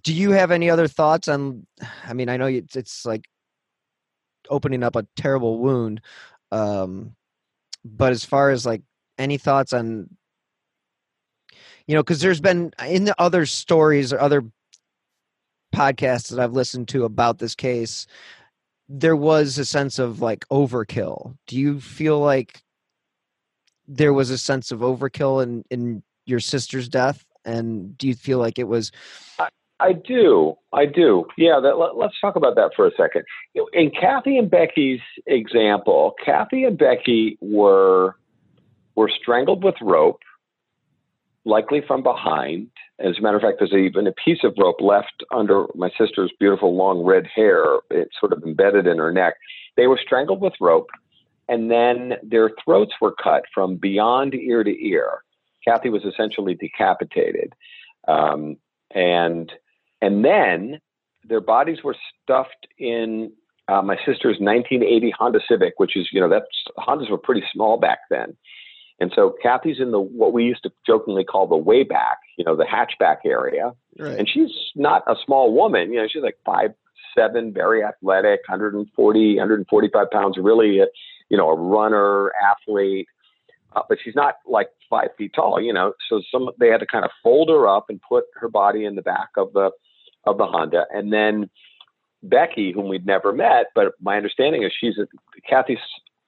[0.03, 1.65] do you have any other thoughts on?
[2.05, 3.25] I mean, I know it's, it's like
[4.49, 6.01] opening up a terrible wound,
[6.51, 7.15] um,
[7.85, 8.81] but as far as like
[9.17, 10.09] any thoughts on
[11.87, 14.43] you know because there's been uh, in the other stories or other
[15.73, 18.07] podcasts that i've listened to about this case
[18.87, 21.35] there was a sense of like overkill.
[21.47, 22.61] Do you feel like
[23.87, 27.25] there was a sense of overkill in in your sister's death?
[27.43, 28.91] And do you feel like it was
[29.79, 31.25] I, do i do.
[31.37, 33.23] Yeah that, let, us talk about that for a second.
[33.73, 38.15] In cathy and becky's example cathy and becky were
[38.95, 40.21] were strangled with rope
[41.43, 42.69] likely from behind.
[42.99, 46.31] As a matter of fact there's even a piece of rope left under my sister's
[46.39, 47.79] beautiful long red hair.
[47.91, 49.35] It's sort of embedded in her neck.
[49.75, 50.89] They were strangled with rope
[51.47, 55.23] and then their throats were cut from beyond ear to ear.
[55.67, 57.53] Cathy was essentially decapitated.
[58.07, 58.57] Um,
[58.93, 59.51] and
[60.01, 60.79] and then
[61.27, 63.31] their bodies were stuffed in
[63.67, 66.45] uh, my sister's 1980 Honda Civic, which is, you know, that's
[66.77, 68.35] Hondas were pretty small back then.
[68.99, 72.45] And so Cathy's in the what we used to jokingly call the way back, you
[72.45, 73.73] know, the hatchback area.
[73.99, 74.17] Right.
[74.17, 76.71] And she's not a small woman, you know, she's like five
[77.15, 80.87] seven, very athletic, 140, 145 pounds, really, a,
[81.29, 83.07] you know, a runner, athlete.
[83.75, 85.93] Uh, but she's not like five feet tall, you know.
[86.09, 88.95] So some they had to kind of fold her up and put her body in
[88.95, 89.71] the back of the
[90.25, 91.49] of the Honda, and then
[92.23, 95.07] Becky, whom we'd never met, but my understanding is she's a,
[95.47, 95.77] Cathy's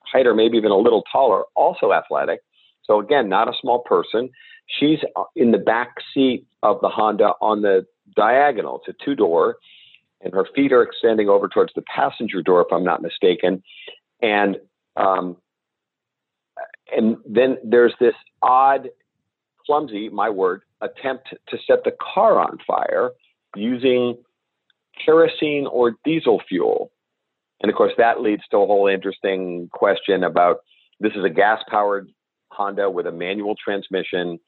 [0.05, 2.41] height or maybe even a little taller, also athletic.
[2.83, 4.29] So again, not a small person.
[4.67, 4.99] She's
[5.35, 7.85] in the back seat of the Honda on the
[8.15, 8.81] diagonal.
[8.85, 9.57] It's a two door,
[10.21, 13.63] and her feet are extending over towards the passenger door, if I'm not mistaken.
[14.21, 14.57] And
[14.95, 15.37] um,
[16.95, 18.89] and then there's this odd,
[19.65, 23.11] clumsy, my word, attempt to set the car on fire
[23.55, 24.17] using
[25.03, 26.91] kerosene or diesel fuel.
[27.61, 30.59] And of course, that leads to a whole interesting question about
[30.99, 32.09] this is a gas powered
[32.51, 34.39] Honda with a manual transmission.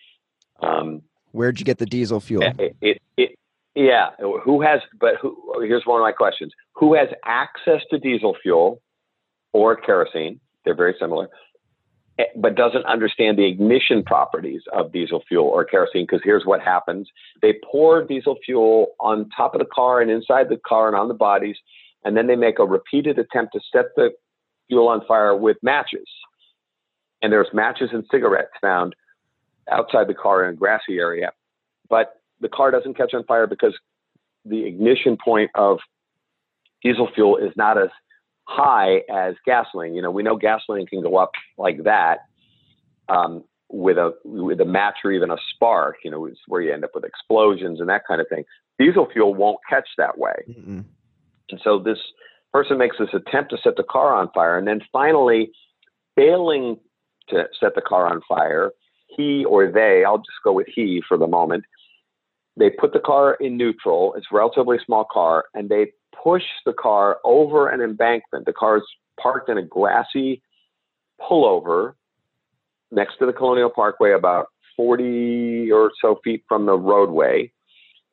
[0.61, 2.43] Um, Where'd you get the diesel fuel?
[2.57, 3.39] it, it, it,
[3.75, 8.35] yeah, who has, but who, here's one of my questions who has access to diesel
[8.41, 8.81] fuel
[9.53, 10.39] or kerosene?
[10.65, 11.29] They're very similar
[12.35, 17.07] but doesn't understand the ignition properties of diesel fuel or kerosene because here's what happens.
[17.41, 21.07] They pour diesel fuel on top of the car and inside the car and on
[21.07, 21.55] the bodies
[22.03, 24.11] and then they make a repeated attempt to set the
[24.67, 26.07] fuel on fire with matches.
[27.21, 28.95] And there's matches and cigarettes found
[29.69, 31.31] outside the car in a grassy area
[31.89, 33.77] but the car doesn't catch on fire because
[34.45, 35.79] the ignition point of
[36.81, 37.89] diesel fuel is not as
[38.49, 39.93] high as gasoline.
[39.93, 42.19] You know, we know gasoline can go up like that
[43.07, 45.97] um, with a with a match or even a spark.
[46.03, 48.43] You know, it's where you end up with explosions and that kind of thing.
[48.79, 50.83] Diesel fuel won't catch that way, Mm-mm.
[51.51, 51.99] and so this
[52.51, 55.51] person makes this attempt to set the car on fire, and then finally,
[56.15, 56.77] failing
[57.29, 58.71] to set the car on fire,
[59.07, 61.65] he or they, I'll just go with he for the moment.
[62.57, 64.15] They put the car in neutral.
[64.15, 65.91] It's a relatively small car, and they
[66.23, 68.45] push the car over an embankment.
[68.45, 68.83] The car is
[69.19, 70.41] parked in a grassy
[71.21, 71.93] pullover
[72.91, 77.51] next to the Colonial Parkway, about 40 or so feet from the roadway.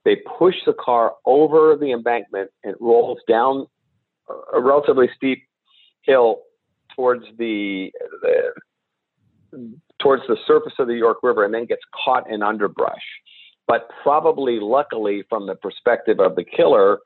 [0.05, 3.67] They push the car over the embankment and rolls down
[4.53, 5.43] a relatively steep
[6.03, 6.41] hill
[6.95, 7.91] towards the,
[8.23, 8.53] the
[10.01, 13.03] towards the surface of the York River and then gets caught in underbrush.
[13.67, 16.99] But probably luckily from the perspective of the killer,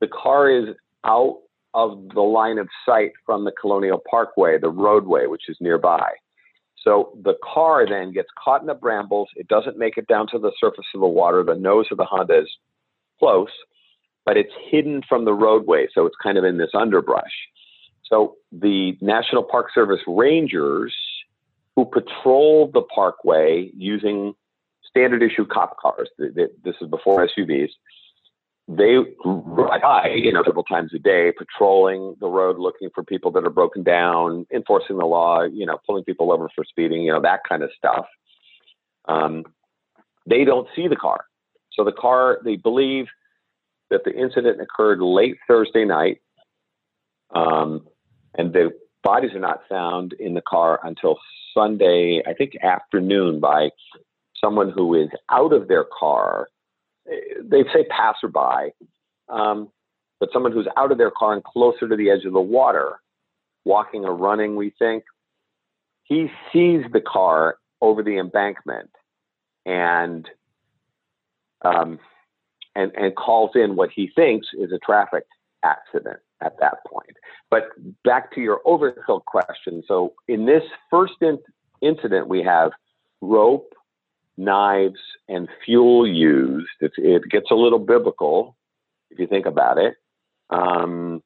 [0.00, 0.74] the car is
[1.04, 1.38] out
[1.74, 6.12] of the line of sight from the Colonial Parkway, the roadway, which is nearby.
[6.82, 9.28] So the car then gets caught in the brambles.
[9.36, 11.42] It doesn't make it down to the surface of the water.
[11.42, 12.50] The nose of the Honda is
[13.18, 13.50] close,
[14.24, 15.88] but it's hidden from the roadway.
[15.94, 17.32] So it's kind of in this underbrush.
[18.04, 20.94] So the National Park Service rangers
[21.74, 24.34] who patrol the parkway using
[24.88, 27.70] standard issue cop cars, this is before SUVs,
[28.68, 33.30] they ride by, you know, several times a day, patrolling the road, looking for people
[33.32, 37.12] that are broken down, enforcing the law, you know, pulling people over for speeding, you
[37.12, 38.06] know, that kind of stuff.
[39.06, 39.44] Um,
[40.28, 41.26] they don't see the car.
[41.72, 43.06] So the car, they believe
[43.90, 46.20] that the incident occurred late Thursday night,
[47.34, 47.86] um,
[48.36, 48.70] and the
[49.04, 51.18] bodies are not found in the car until
[51.54, 53.70] Sunday, I think afternoon, by
[54.42, 56.48] someone who is out of their car
[57.42, 58.72] they say passerby,
[59.28, 59.68] um,
[60.20, 63.00] but someone who's out of their car and closer to the edge of the water,
[63.64, 65.04] walking or running, we think,
[66.04, 68.90] he sees the car over the embankment
[69.64, 70.28] and
[71.62, 71.98] um,
[72.74, 75.24] and and calls in what he thinks is a traffic
[75.64, 77.16] accident at that point.
[77.50, 77.68] But
[78.04, 79.82] back to your overkill question.
[79.88, 81.38] So in this first in-
[81.80, 82.72] incident, we have
[83.20, 83.72] rope
[84.36, 86.68] knives, and fuel used.
[86.80, 88.56] It's, it gets a little biblical
[89.10, 89.94] if you think about it.
[90.50, 91.22] Um,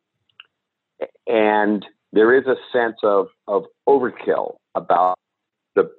[1.27, 5.19] and there is a sense of, of overkill about
[5.75, 5.91] the,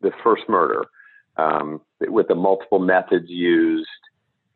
[0.00, 0.86] the first murder
[1.36, 3.88] um, with the multiple methods used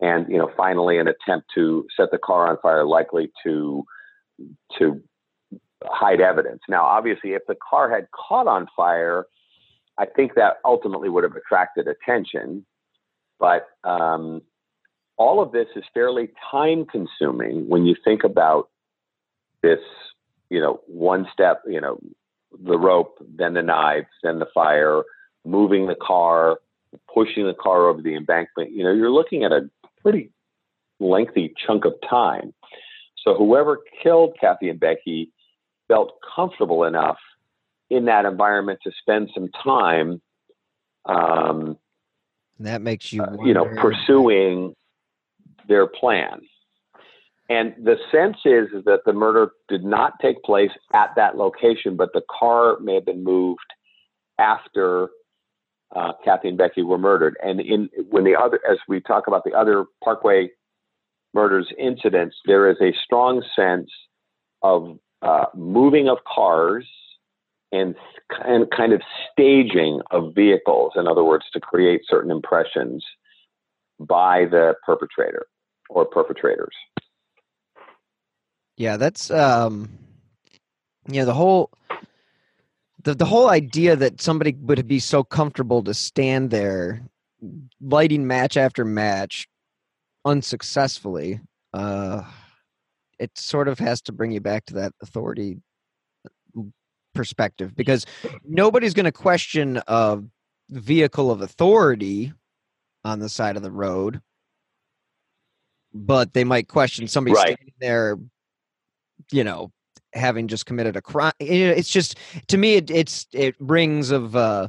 [0.01, 3.85] and you know finally an attempt to set the car on fire likely to
[4.79, 5.03] to
[5.85, 9.27] hide evidence now obviously if the car had caught on fire
[9.99, 12.65] I think that ultimately would have attracted attention.
[13.39, 14.43] But um,
[15.17, 18.69] all of this is fairly time consuming when you think about
[19.63, 19.81] this,
[20.51, 21.99] you know, one step, you know,
[22.65, 25.03] the rope, then the knives, then the fire,
[25.45, 26.59] moving the car,
[27.13, 28.73] pushing the car over the embankment.
[28.73, 29.69] You know, you're looking at a
[30.03, 30.31] pretty
[31.01, 32.55] lengthy chunk of time.
[33.25, 35.31] So whoever killed Cathy and Becky
[35.89, 37.19] felt comfortable enough
[37.91, 40.21] in that environment to spend some time
[41.07, 41.79] um,
[42.61, 44.75] that makes you uh, you know pursuing
[45.69, 46.41] their plan.
[47.51, 51.97] And the sense is, is that the murder did not take place at that location
[51.97, 53.61] but the car may have been moved
[54.39, 55.09] after
[55.97, 57.37] uh, Cathy and Becky were murdered.
[57.43, 60.51] And in when the other as we talk about the other Parkway
[61.35, 63.91] murders incidents there is a strong sense
[64.63, 66.87] of uh, moving of cars
[67.73, 67.95] and,
[68.45, 69.03] and kind of
[69.33, 73.05] staging of vehicles, in other words, to create certain impressions
[73.99, 75.47] by the perpetrator
[75.91, 76.75] or perpetrators.
[78.77, 79.91] Yeah, that's um,
[81.09, 81.71] know the whole
[83.03, 87.03] the the whole idea that somebody would be so comfortable to stand there
[87.81, 89.49] lighting match after match
[90.25, 91.41] unsuccessfully
[91.73, 92.23] uh
[93.19, 95.59] it sort of has to bring you back to that authority
[97.15, 98.07] perspective because
[98.45, 100.21] nobody's going to question a
[100.71, 102.33] vehicle of authority
[103.05, 104.21] on the side of the road.
[105.95, 107.57] But they might question somebody Right.
[107.57, 108.19] standing there
[109.33, 109.71] you know
[110.15, 111.33] having just committed a crime.
[111.39, 112.17] It's just
[112.49, 114.69] to me it, it's it rings of uh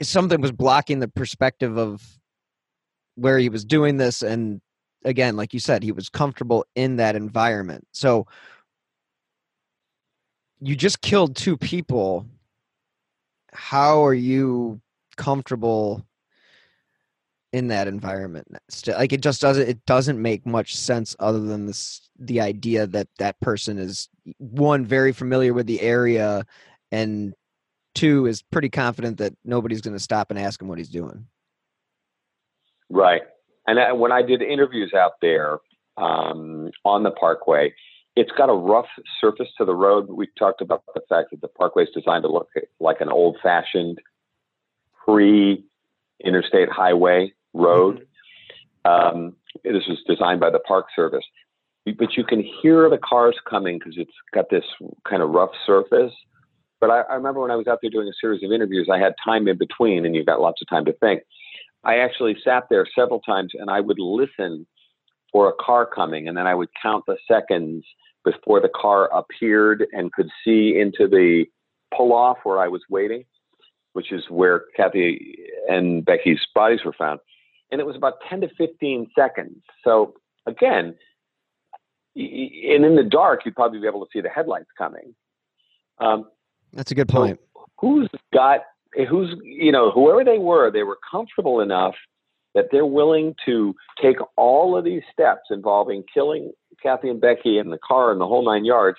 [0.00, 2.02] something was blocking the perspective of
[3.16, 4.60] where he was doing this and
[5.04, 7.86] again like you said he was comfortable in that environment.
[7.92, 8.26] So
[10.62, 12.24] you just killed two people.
[13.52, 14.80] How are you
[15.16, 16.06] comfortable
[17.52, 18.46] in that environment?
[18.86, 23.08] Like it just doesn't it doesn't make much sense other than this the idea that
[23.18, 24.08] that person is
[24.38, 26.46] one very familiar with the area
[26.92, 27.34] and
[27.94, 31.26] two is pretty confident that nobody's going to stop and ask him what he's doing.
[32.88, 33.22] Right.
[33.66, 35.58] And when I did interviews out there
[35.96, 37.74] um, on the parkway,
[38.14, 38.86] it's got a rough
[39.20, 40.08] surface to the road.
[40.10, 42.48] We talked about the fact that the parkway is designed to look
[42.78, 43.98] like an old fashioned
[45.04, 45.64] pre
[46.24, 48.06] interstate highway road.
[48.84, 51.24] Um, this was designed by the Park Service.
[51.84, 54.64] But you can hear the cars coming because it's got this
[55.08, 56.12] kind of rough surface.
[56.80, 58.98] But I, I remember when I was out there doing a series of interviews, I
[58.98, 61.22] had time in between, and you've got lots of time to think.
[61.84, 64.66] I actually sat there several times and I would listen
[65.32, 67.84] for a car coming and then I would count the seconds
[68.24, 71.46] before the car appeared and could see into the
[71.96, 73.24] pull off where I was waiting,
[73.94, 77.20] which is where Cathy and Becky's bodies were found.
[77.70, 79.62] And it was about 10 to 15 seconds.
[79.82, 80.14] So
[80.46, 80.94] again,
[82.14, 85.14] and in the dark, you'd probably be able to see the headlights coming.
[85.98, 86.26] Um,
[86.72, 87.40] that's a good so point
[87.82, 88.60] who's got
[89.08, 91.94] who's you know whoever they were they were comfortable enough
[92.54, 97.72] that they're willing to take all of these steps involving killing cathy and becky and
[97.72, 98.98] the car and the whole nine yards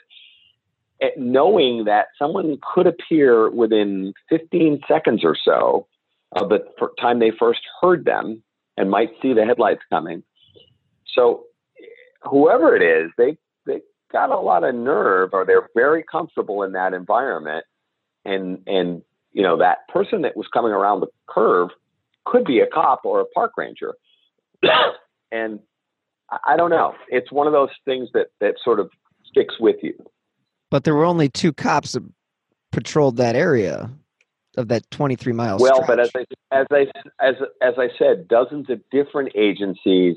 [1.02, 5.88] eh, knowing that someone could appear within 15 seconds or so
[6.34, 6.60] of the
[7.00, 8.42] time they first heard them
[8.78, 10.24] and might see the headlights coming.
[11.14, 11.44] So
[11.80, 11.86] eh,
[12.30, 13.82] whoever it is they they
[14.12, 17.66] got a lot of nerve or they're very comfortable in that environment.
[18.26, 21.70] And and you know that person that was coming around the curve
[22.26, 23.96] could be a cop or a park ranger.
[25.32, 25.60] And
[26.48, 26.94] I- don't know.
[27.10, 28.92] It's one of those things that that sort of
[29.26, 29.96] sticks with you.
[30.70, 32.04] But there were only two cops that
[32.72, 33.90] patrolled that area
[34.58, 35.88] of that 23 mile well stretch.
[35.88, 40.16] but as i as i as as i said dozens of different agencies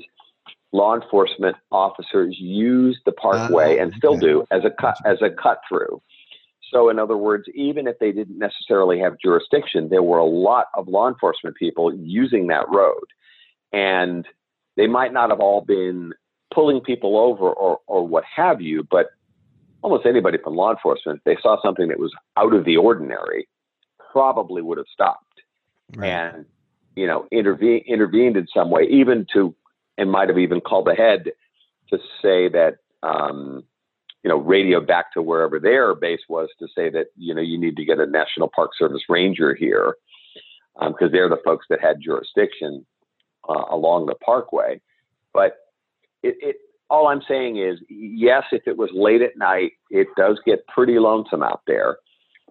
[0.71, 5.29] law enforcement officers use the parkway Ah, and still do as a cut as a
[5.31, 5.99] cut through
[6.71, 10.67] so in other words even if they didn't necessarily have jurisdiction there were a lot
[10.73, 13.05] of law enforcement people using that road
[13.73, 14.25] and
[14.75, 16.13] they might not have all been
[16.53, 19.07] pulling people over or or what have you but
[19.81, 23.47] almost anybody from law enforcement they saw something that was out of the ordinary
[24.11, 25.23] probably would have stopped
[25.95, 26.09] Right.
[26.09, 26.45] and
[26.95, 29.55] you know intervene intervened in some way even to
[29.97, 31.31] and might have even called ahead
[31.89, 33.63] to say that um,
[34.23, 37.57] you know radio back to wherever their base was to say that you know you
[37.57, 39.95] need to get a national park service ranger here
[40.89, 42.85] because they're the folks that had jurisdiction
[43.49, 44.79] uh, along the parkway.
[45.33, 45.57] But
[46.23, 46.55] it, it
[46.89, 50.99] all i'm saying is yes if it was late at night it does get pretty
[50.99, 51.97] lonesome out there.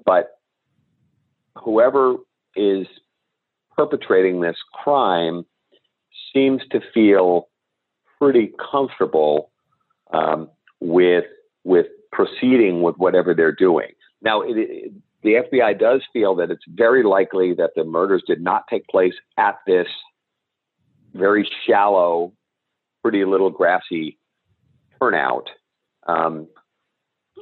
[0.05, 0.31] But
[1.57, 2.17] whoever
[2.55, 2.87] is
[3.77, 5.45] perpetrating this crime
[6.33, 7.49] seems to feel
[8.19, 9.51] pretty comfortable
[10.13, 10.49] um,
[10.81, 11.25] with
[11.67, 13.89] with proceeding with whatever they're doing.
[14.23, 14.93] Now, it, it,
[15.23, 19.15] the FBI does feel that it's very likely that the murders did not take place
[19.37, 19.89] at this
[21.13, 22.33] very shallow,
[23.03, 24.17] pretty little grassy
[25.01, 25.51] turnout,
[26.07, 26.47] um,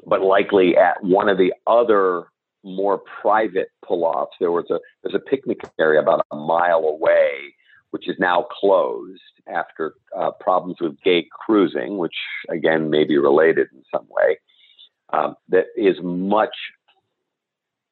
[0.06, 2.24] but likely at one of the other
[2.62, 4.36] more private pull-offs.
[4.40, 7.53] There was a there's a picnic area about a mile away,
[7.94, 12.16] which is now closed after uh, problems with gay cruising, which
[12.50, 14.36] again may be related in some way.
[15.12, 16.56] Um, that is much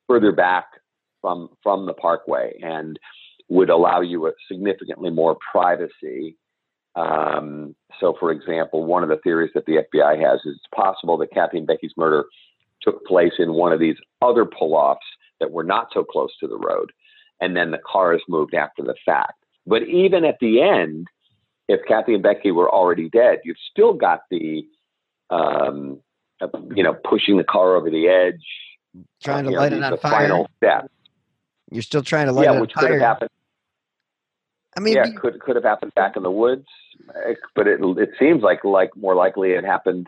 [0.08, 0.64] further back
[1.20, 2.98] from from the parkway and
[3.48, 6.36] would allow you a significantly more privacy.
[6.96, 11.16] Um, so, for example, one of the theories that the FBI has is it's possible
[11.18, 12.24] that Cathy and Becky's murder
[12.82, 15.06] took place in one of these other pull-offs
[15.38, 16.90] that were not so close to the road,
[17.40, 19.41] and then the cars moved after the fact.
[19.66, 21.06] But even at the end,
[21.68, 24.64] if Cathy and Becky were already dead, you've still got the,
[25.30, 26.00] um,
[26.40, 28.44] uh, you know, pushing the car over the edge,
[29.22, 30.28] trying to you know, light it on the fire.
[30.28, 30.90] Final step.
[31.70, 33.30] You're still trying to light yeah, it on which could have happened.
[34.76, 36.66] I mean, yeah, you- could could have happened back in the woods,
[37.26, 40.06] eh, but it it seems like like more likely it happened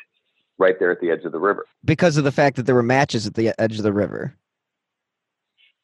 [0.59, 1.67] right there at the edge of the river.
[1.85, 4.35] because of the fact that there were matches at the edge of the river.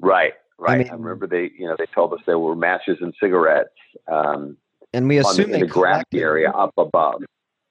[0.00, 0.86] Right, right.
[0.86, 3.70] I, mean- remember they you know they told us there were matches and cigarettes
[4.10, 4.56] um,
[4.92, 7.22] And we the, assume in they the collected, area up above.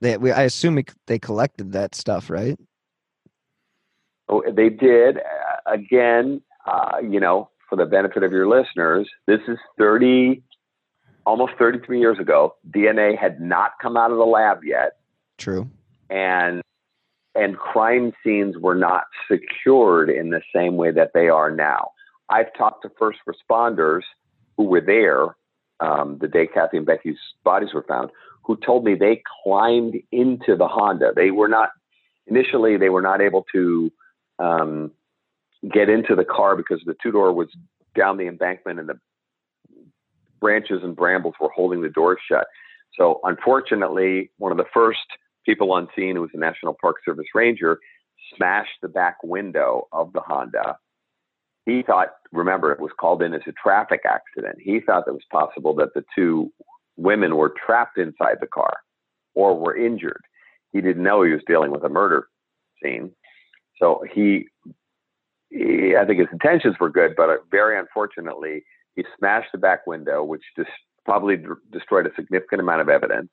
[0.02, 2.58] They, we, I assume they collected that stuff, right?
[4.30, 5.18] Oh, they did.
[5.18, 5.22] Uh,
[5.74, 10.42] again, uh, you know, for the benefit of your listeners, this is 30,
[11.26, 12.56] almost 33 years ago.
[12.70, 14.98] DNA had not come out of the lab yet,
[15.38, 15.70] True.
[16.10, 16.62] and
[17.36, 21.92] and crime scenes were not secured in the same way that they are now.
[22.30, 24.01] I've talked to first responders
[24.57, 25.36] who were there
[25.80, 28.09] um, the day Cathy and Becky's bodies were found,
[28.43, 31.13] who told me they climbed into the Honda.
[31.15, 31.69] They were not
[32.27, 33.91] initially they were not able to
[34.38, 34.91] um,
[35.71, 37.47] get into the car because the two door was
[37.95, 38.99] down the embankment and the
[40.39, 42.47] branches and brambles were holding the door shut.
[42.97, 44.99] So unfortunately, one of the first
[45.45, 47.80] people on scene, who was a National Park Service ranger,
[48.36, 50.77] smashed the back window of the Honda.
[51.66, 54.57] He thought, remember, it was called in as a traffic accident.
[54.60, 56.51] He thought it was possible that the two
[56.97, 58.78] women were trapped inside the car
[59.36, 60.22] or were injured.
[60.72, 62.28] He didn't know he was dealing with a murder
[62.82, 63.12] scene.
[63.80, 64.47] So he,
[65.49, 68.64] he I think his intentions were good, but uh, very unfortunately,
[68.95, 70.70] he smashed the back window, which just
[71.05, 73.30] probably d- destroyed a significant amount of evidence,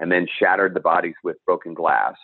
[0.00, 2.14] and then shattered the bodies with broken glass.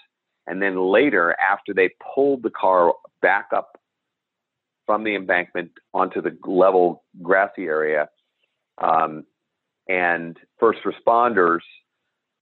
[0.47, 3.79] And then later, after they pulled the car back up
[4.87, 8.09] from the embankment onto the level grassy area,
[8.79, 9.25] um,
[9.89, 11.61] and first responders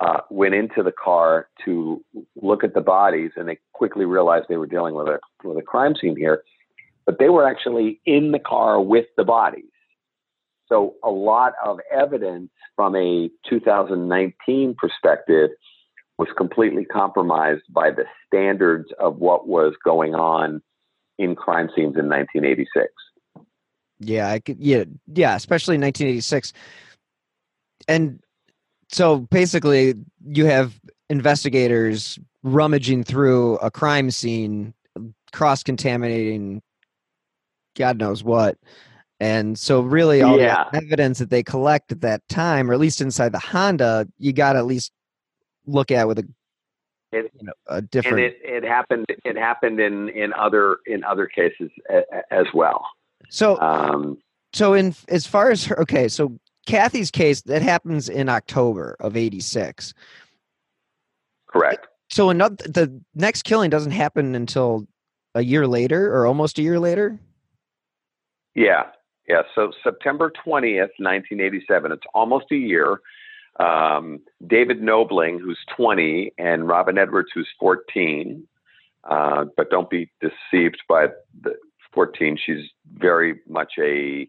[0.01, 2.05] uh, went into the car to
[2.41, 5.63] look at the bodies, and they quickly realized they were dealing with a with a
[5.63, 6.43] crime scene here.
[7.05, 9.65] But they were actually in the car with the bodies.
[10.69, 15.51] So a lot of evidence from a 2019 perspective
[16.19, 20.61] was completely compromised by the standards of what was going on
[21.19, 22.93] in crime scenes in 1986.
[24.01, 24.59] Yeah, I could.
[24.61, 26.53] Yeah, yeah, especially in 1986.
[27.89, 28.21] And
[28.91, 29.95] so basically,
[30.25, 34.73] you have investigators rummaging through a crime scene,
[35.33, 36.63] cross contaminating
[37.77, 38.59] God knows what.
[39.21, 40.65] And so, really, all Yeah.
[40.71, 44.33] the evidence that they collect at that time, or at least inside the Honda, you
[44.33, 44.93] got to at least
[45.67, 46.29] look at with a,
[47.13, 48.19] It- you know, a different.
[48.19, 49.07] And it, it happened.
[49.25, 52.87] It happened in in other in other cases a, a- as well.
[53.31, 54.19] so, Um,
[54.53, 59.17] so in as far as her, okay, so Cathy's case that happens in October of
[59.17, 59.95] '86.
[61.47, 61.87] correct.
[62.11, 64.87] So another the next killing doesn't happen until
[65.35, 67.19] a year later or almost a year later.
[68.55, 68.85] Yeah,
[69.29, 69.43] yeah.
[69.55, 71.93] So September twentieth, nineteen eighty-seven.
[71.93, 73.01] It's almost a year.
[73.59, 78.47] Um, David Knobling, who's twenty, and Robin Edwards, who's fourteen.
[79.05, 81.07] Uh, but don't be deceived by
[81.43, 81.55] the
[81.93, 82.39] fourteen.
[82.45, 84.29] She's very much a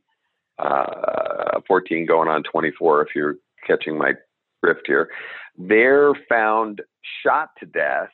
[0.58, 3.02] uh, fourteen, going on twenty-four.
[3.04, 4.14] If you're catching my
[4.64, 5.10] drift here,
[5.58, 6.82] they're found
[7.24, 8.10] shot to death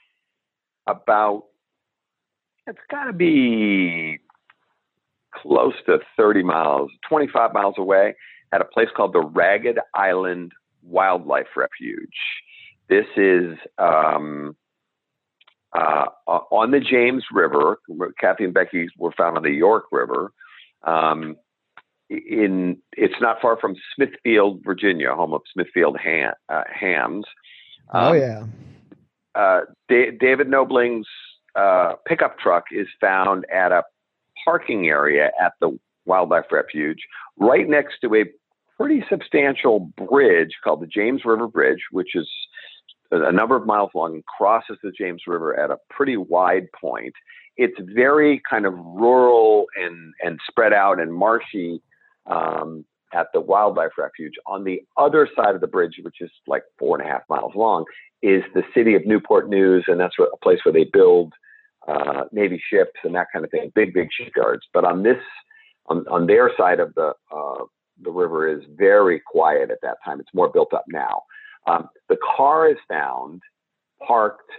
[0.87, 1.43] about.
[2.67, 4.19] It's got to be
[5.41, 8.15] close to 30 miles, 25 miles away,
[8.51, 10.51] at a place called the Ragged Island
[10.85, 12.17] Wildlife Refuge.
[12.87, 14.55] This is um,
[15.75, 17.79] uh, on the James River.
[18.19, 20.31] Kathy and Becky were found on the York River.
[20.83, 21.35] Um,
[22.09, 27.25] in it's not far from Smithfield, Virginia, home of Smithfield ham, uh, Hams.
[27.93, 28.43] oh Um, yeah.
[29.33, 31.07] uh, Da- David Knobling's
[31.55, 33.83] uh, pickup truck is found at a
[34.43, 36.99] parking area at the wildlife refuge,
[37.37, 38.25] right next to a
[38.77, 42.29] pretty substantial bridge called the James River Bridge, which is
[43.11, 47.13] a number of miles long and crosses the James River at a pretty wide point.
[47.57, 51.81] It's very kind of rural and, and spread out and marshy
[52.25, 54.33] um, at the wildlife refuge.
[54.45, 57.53] On the other side of the bridge, which is like four and a half miles
[57.55, 57.85] long,
[58.21, 61.33] is the city of Newport News, and that's a place where they build
[61.87, 64.63] uh, Navy ships and that kind of thing, big, big shipyards.
[64.73, 65.21] But on this,
[65.85, 67.63] on, on their side of the uh,
[68.01, 70.19] the river is very quiet at that time.
[70.19, 71.23] It's more built up now.
[71.67, 73.41] Um, the car is found
[74.05, 74.51] parked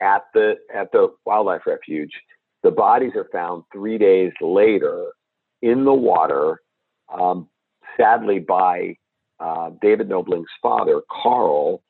[0.00, 2.12] at the at the wildlife refuge.
[2.62, 5.12] The bodies are found three days later
[5.62, 6.60] in the water,
[7.12, 7.48] um,
[7.96, 8.96] sadly by
[9.38, 11.82] uh, David Knobling's father, Carl,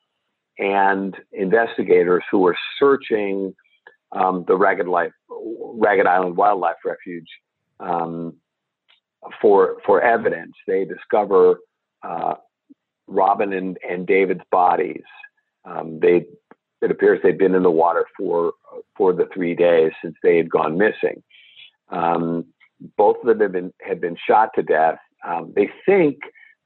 [0.57, 3.53] and investigators who were searching
[4.11, 7.27] um, the Ragged, Life, Ragged Island Wildlife Refuge
[7.79, 8.35] um,
[9.41, 10.53] for for evidence.
[10.67, 11.59] They discover
[12.03, 12.35] uh,
[13.07, 15.03] Robin and, and David's bodies.
[15.65, 16.25] Um, they
[16.81, 18.53] it appears they've been in the water for
[18.95, 21.23] for the three days since they had gone missing.
[21.89, 22.45] Um,
[22.97, 24.99] both of them have been had been shot to death.
[25.25, 26.17] Um, they think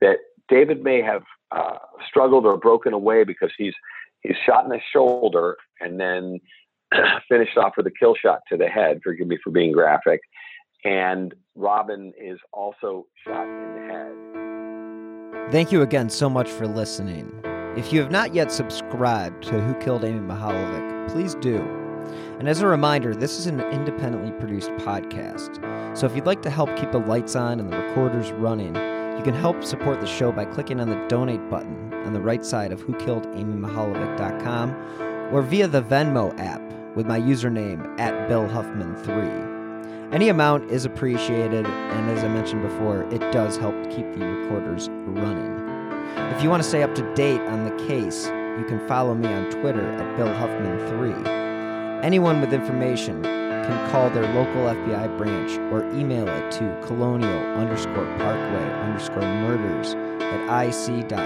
[0.01, 0.17] that
[0.49, 3.73] David may have uh, struggled or broken away because he's
[4.21, 6.39] he's shot in the shoulder and then
[7.29, 8.99] finished off with a kill shot to the head.
[9.03, 10.19] Forgive me for being graphic.
[10.83, 15.51] And Robin is also shot in the head.
[15.51, 17.31] Thank you again so much for listening.
[17.75, 21.57] If you have not yet subscribed to Who Killed Amy Mihaljevic, please do.
[22.39, 25.97] And as a reminder, this is an independently produced podcast.
[25.97, 28.75] So if you'd like to help keep the lights on and the recorders running,
[29.17, 32.45] you can help support the show by clicking on the donate button on the right
[32.45, 36.61] side of whokilledamymihaljevic.com or via the Venmo app
[36.95, 39.58] with my username at BillHuffman3.
[40.11, 44.89] Any amount is appreciated, and as I mentioned before, it does help keep the recorders
[45.05, 45.55] running.
[46.35, 49.27] If you want to stay up to date on the case, you can follow me
[49.31, 52.03] on Twitter at BillHuffman3.
[52.03, 58.07] Anyone with information can call their local FBI branch or email it to colonial underscore
[58.17, 61.19] parkway underscore murders at ic.fbi.gov.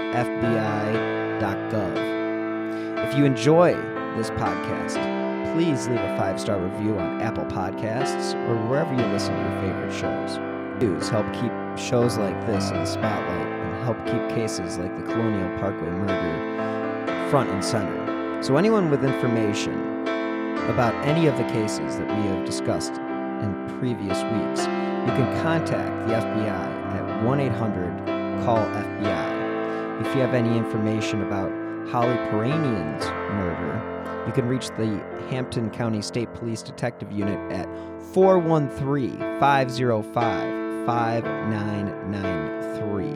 [3.08, 3.72] If you enjoy
[4.16, 5.23] this podcast,
[5.54, 9.60] please leave a five star review on Apple Podcasts or wherever you listen to your
[9.62, 10.38] favorite shows.
[10.82, 15.04] News help keep shows like this in the spotlight and help keep cases like the
[15.04, 18.42] Colonial Parkway murder front and center.
[18.42, 20.02] So, anyone with information
[20.70, 24.62] about any of the cases that we have discussed in previous weeks,
[25.06, 30.00] you can contact the FBI at 1 800 CALL FBI.
[30.04, 31.50] If you have any information about
[31.90, 33.93] Holly Piirainen's murder,
[34.26, 35.00] you can reach the
[35.30, 37.68] Hampden County State Police Detective Unit at
[38.12, 43.06] 413 505 5993.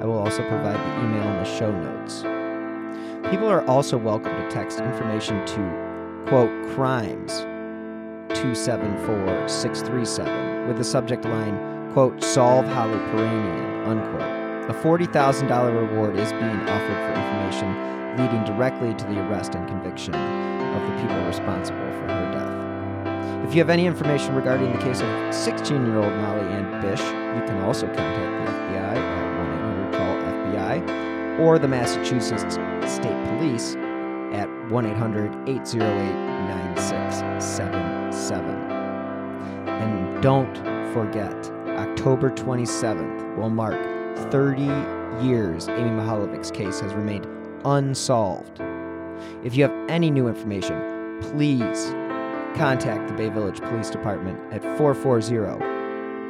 [0.00, 2.22] I will also provide the email in the show notes.
[3.30, 5.86] People are also welcome to text information to
[6.26, 7.40] quote, crimes
[8.34, 14.35] 274 637 with the subject line, quote, solve Holly Piirainen, unquote.
[14.68, 17.70] A $40,000 reward is being offered for information
[18.16, 23.46] leading directly to the arrest and conviction of the people responsible for her death.
[23.46, 26.98] If you have any information regarding the case of 16 year old Molly Ann Bish,
[26.98, 32.58] you can also contact the FBI at 1 800 CALL FBI or the Massachusetts
[32.92, 33.76] State Police
[34.32, 36.12] at 1 800 808
[36.48, 38.50] 9677.
[39.68, 40.56] And don't
[40.92, 43.95] forget, October 27th will mark
[44.30, 44.62] 30
[45.24, 47.26] years Amy Mihaljevic's case has remained
[47.64, 48.60] unsolved.
[49.44, 51.90] If you have any new information, please
[52.56, 55.64] contact the Bay Village Police Department at 440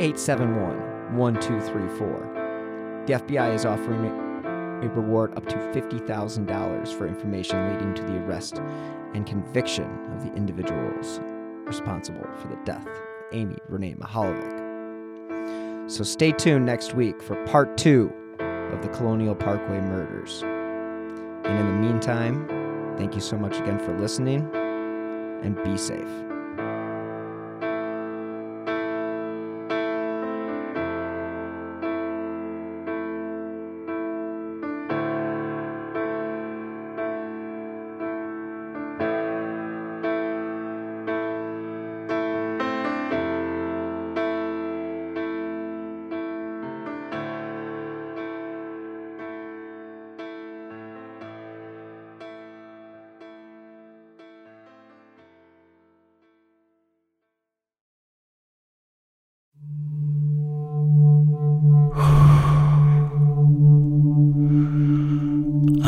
[0.02, 3.04] 871 1234.
[3.06, 8.60] The FBI is offering a reward up to $50,000 for information leading to the arrest
[9.14, 11.20] and conviction of the individuals
[11.64, 14.55] responsible for the death of Amy Renee Mihaljevic.
[15.88, 20.42] So stay tuned next week for part two of the Colonial Parkway murders.
[20.42, 22.48] And in the meantime,
[22.98, 24.50] thank you so much again for listening
[25.44, 26.25] and be safe.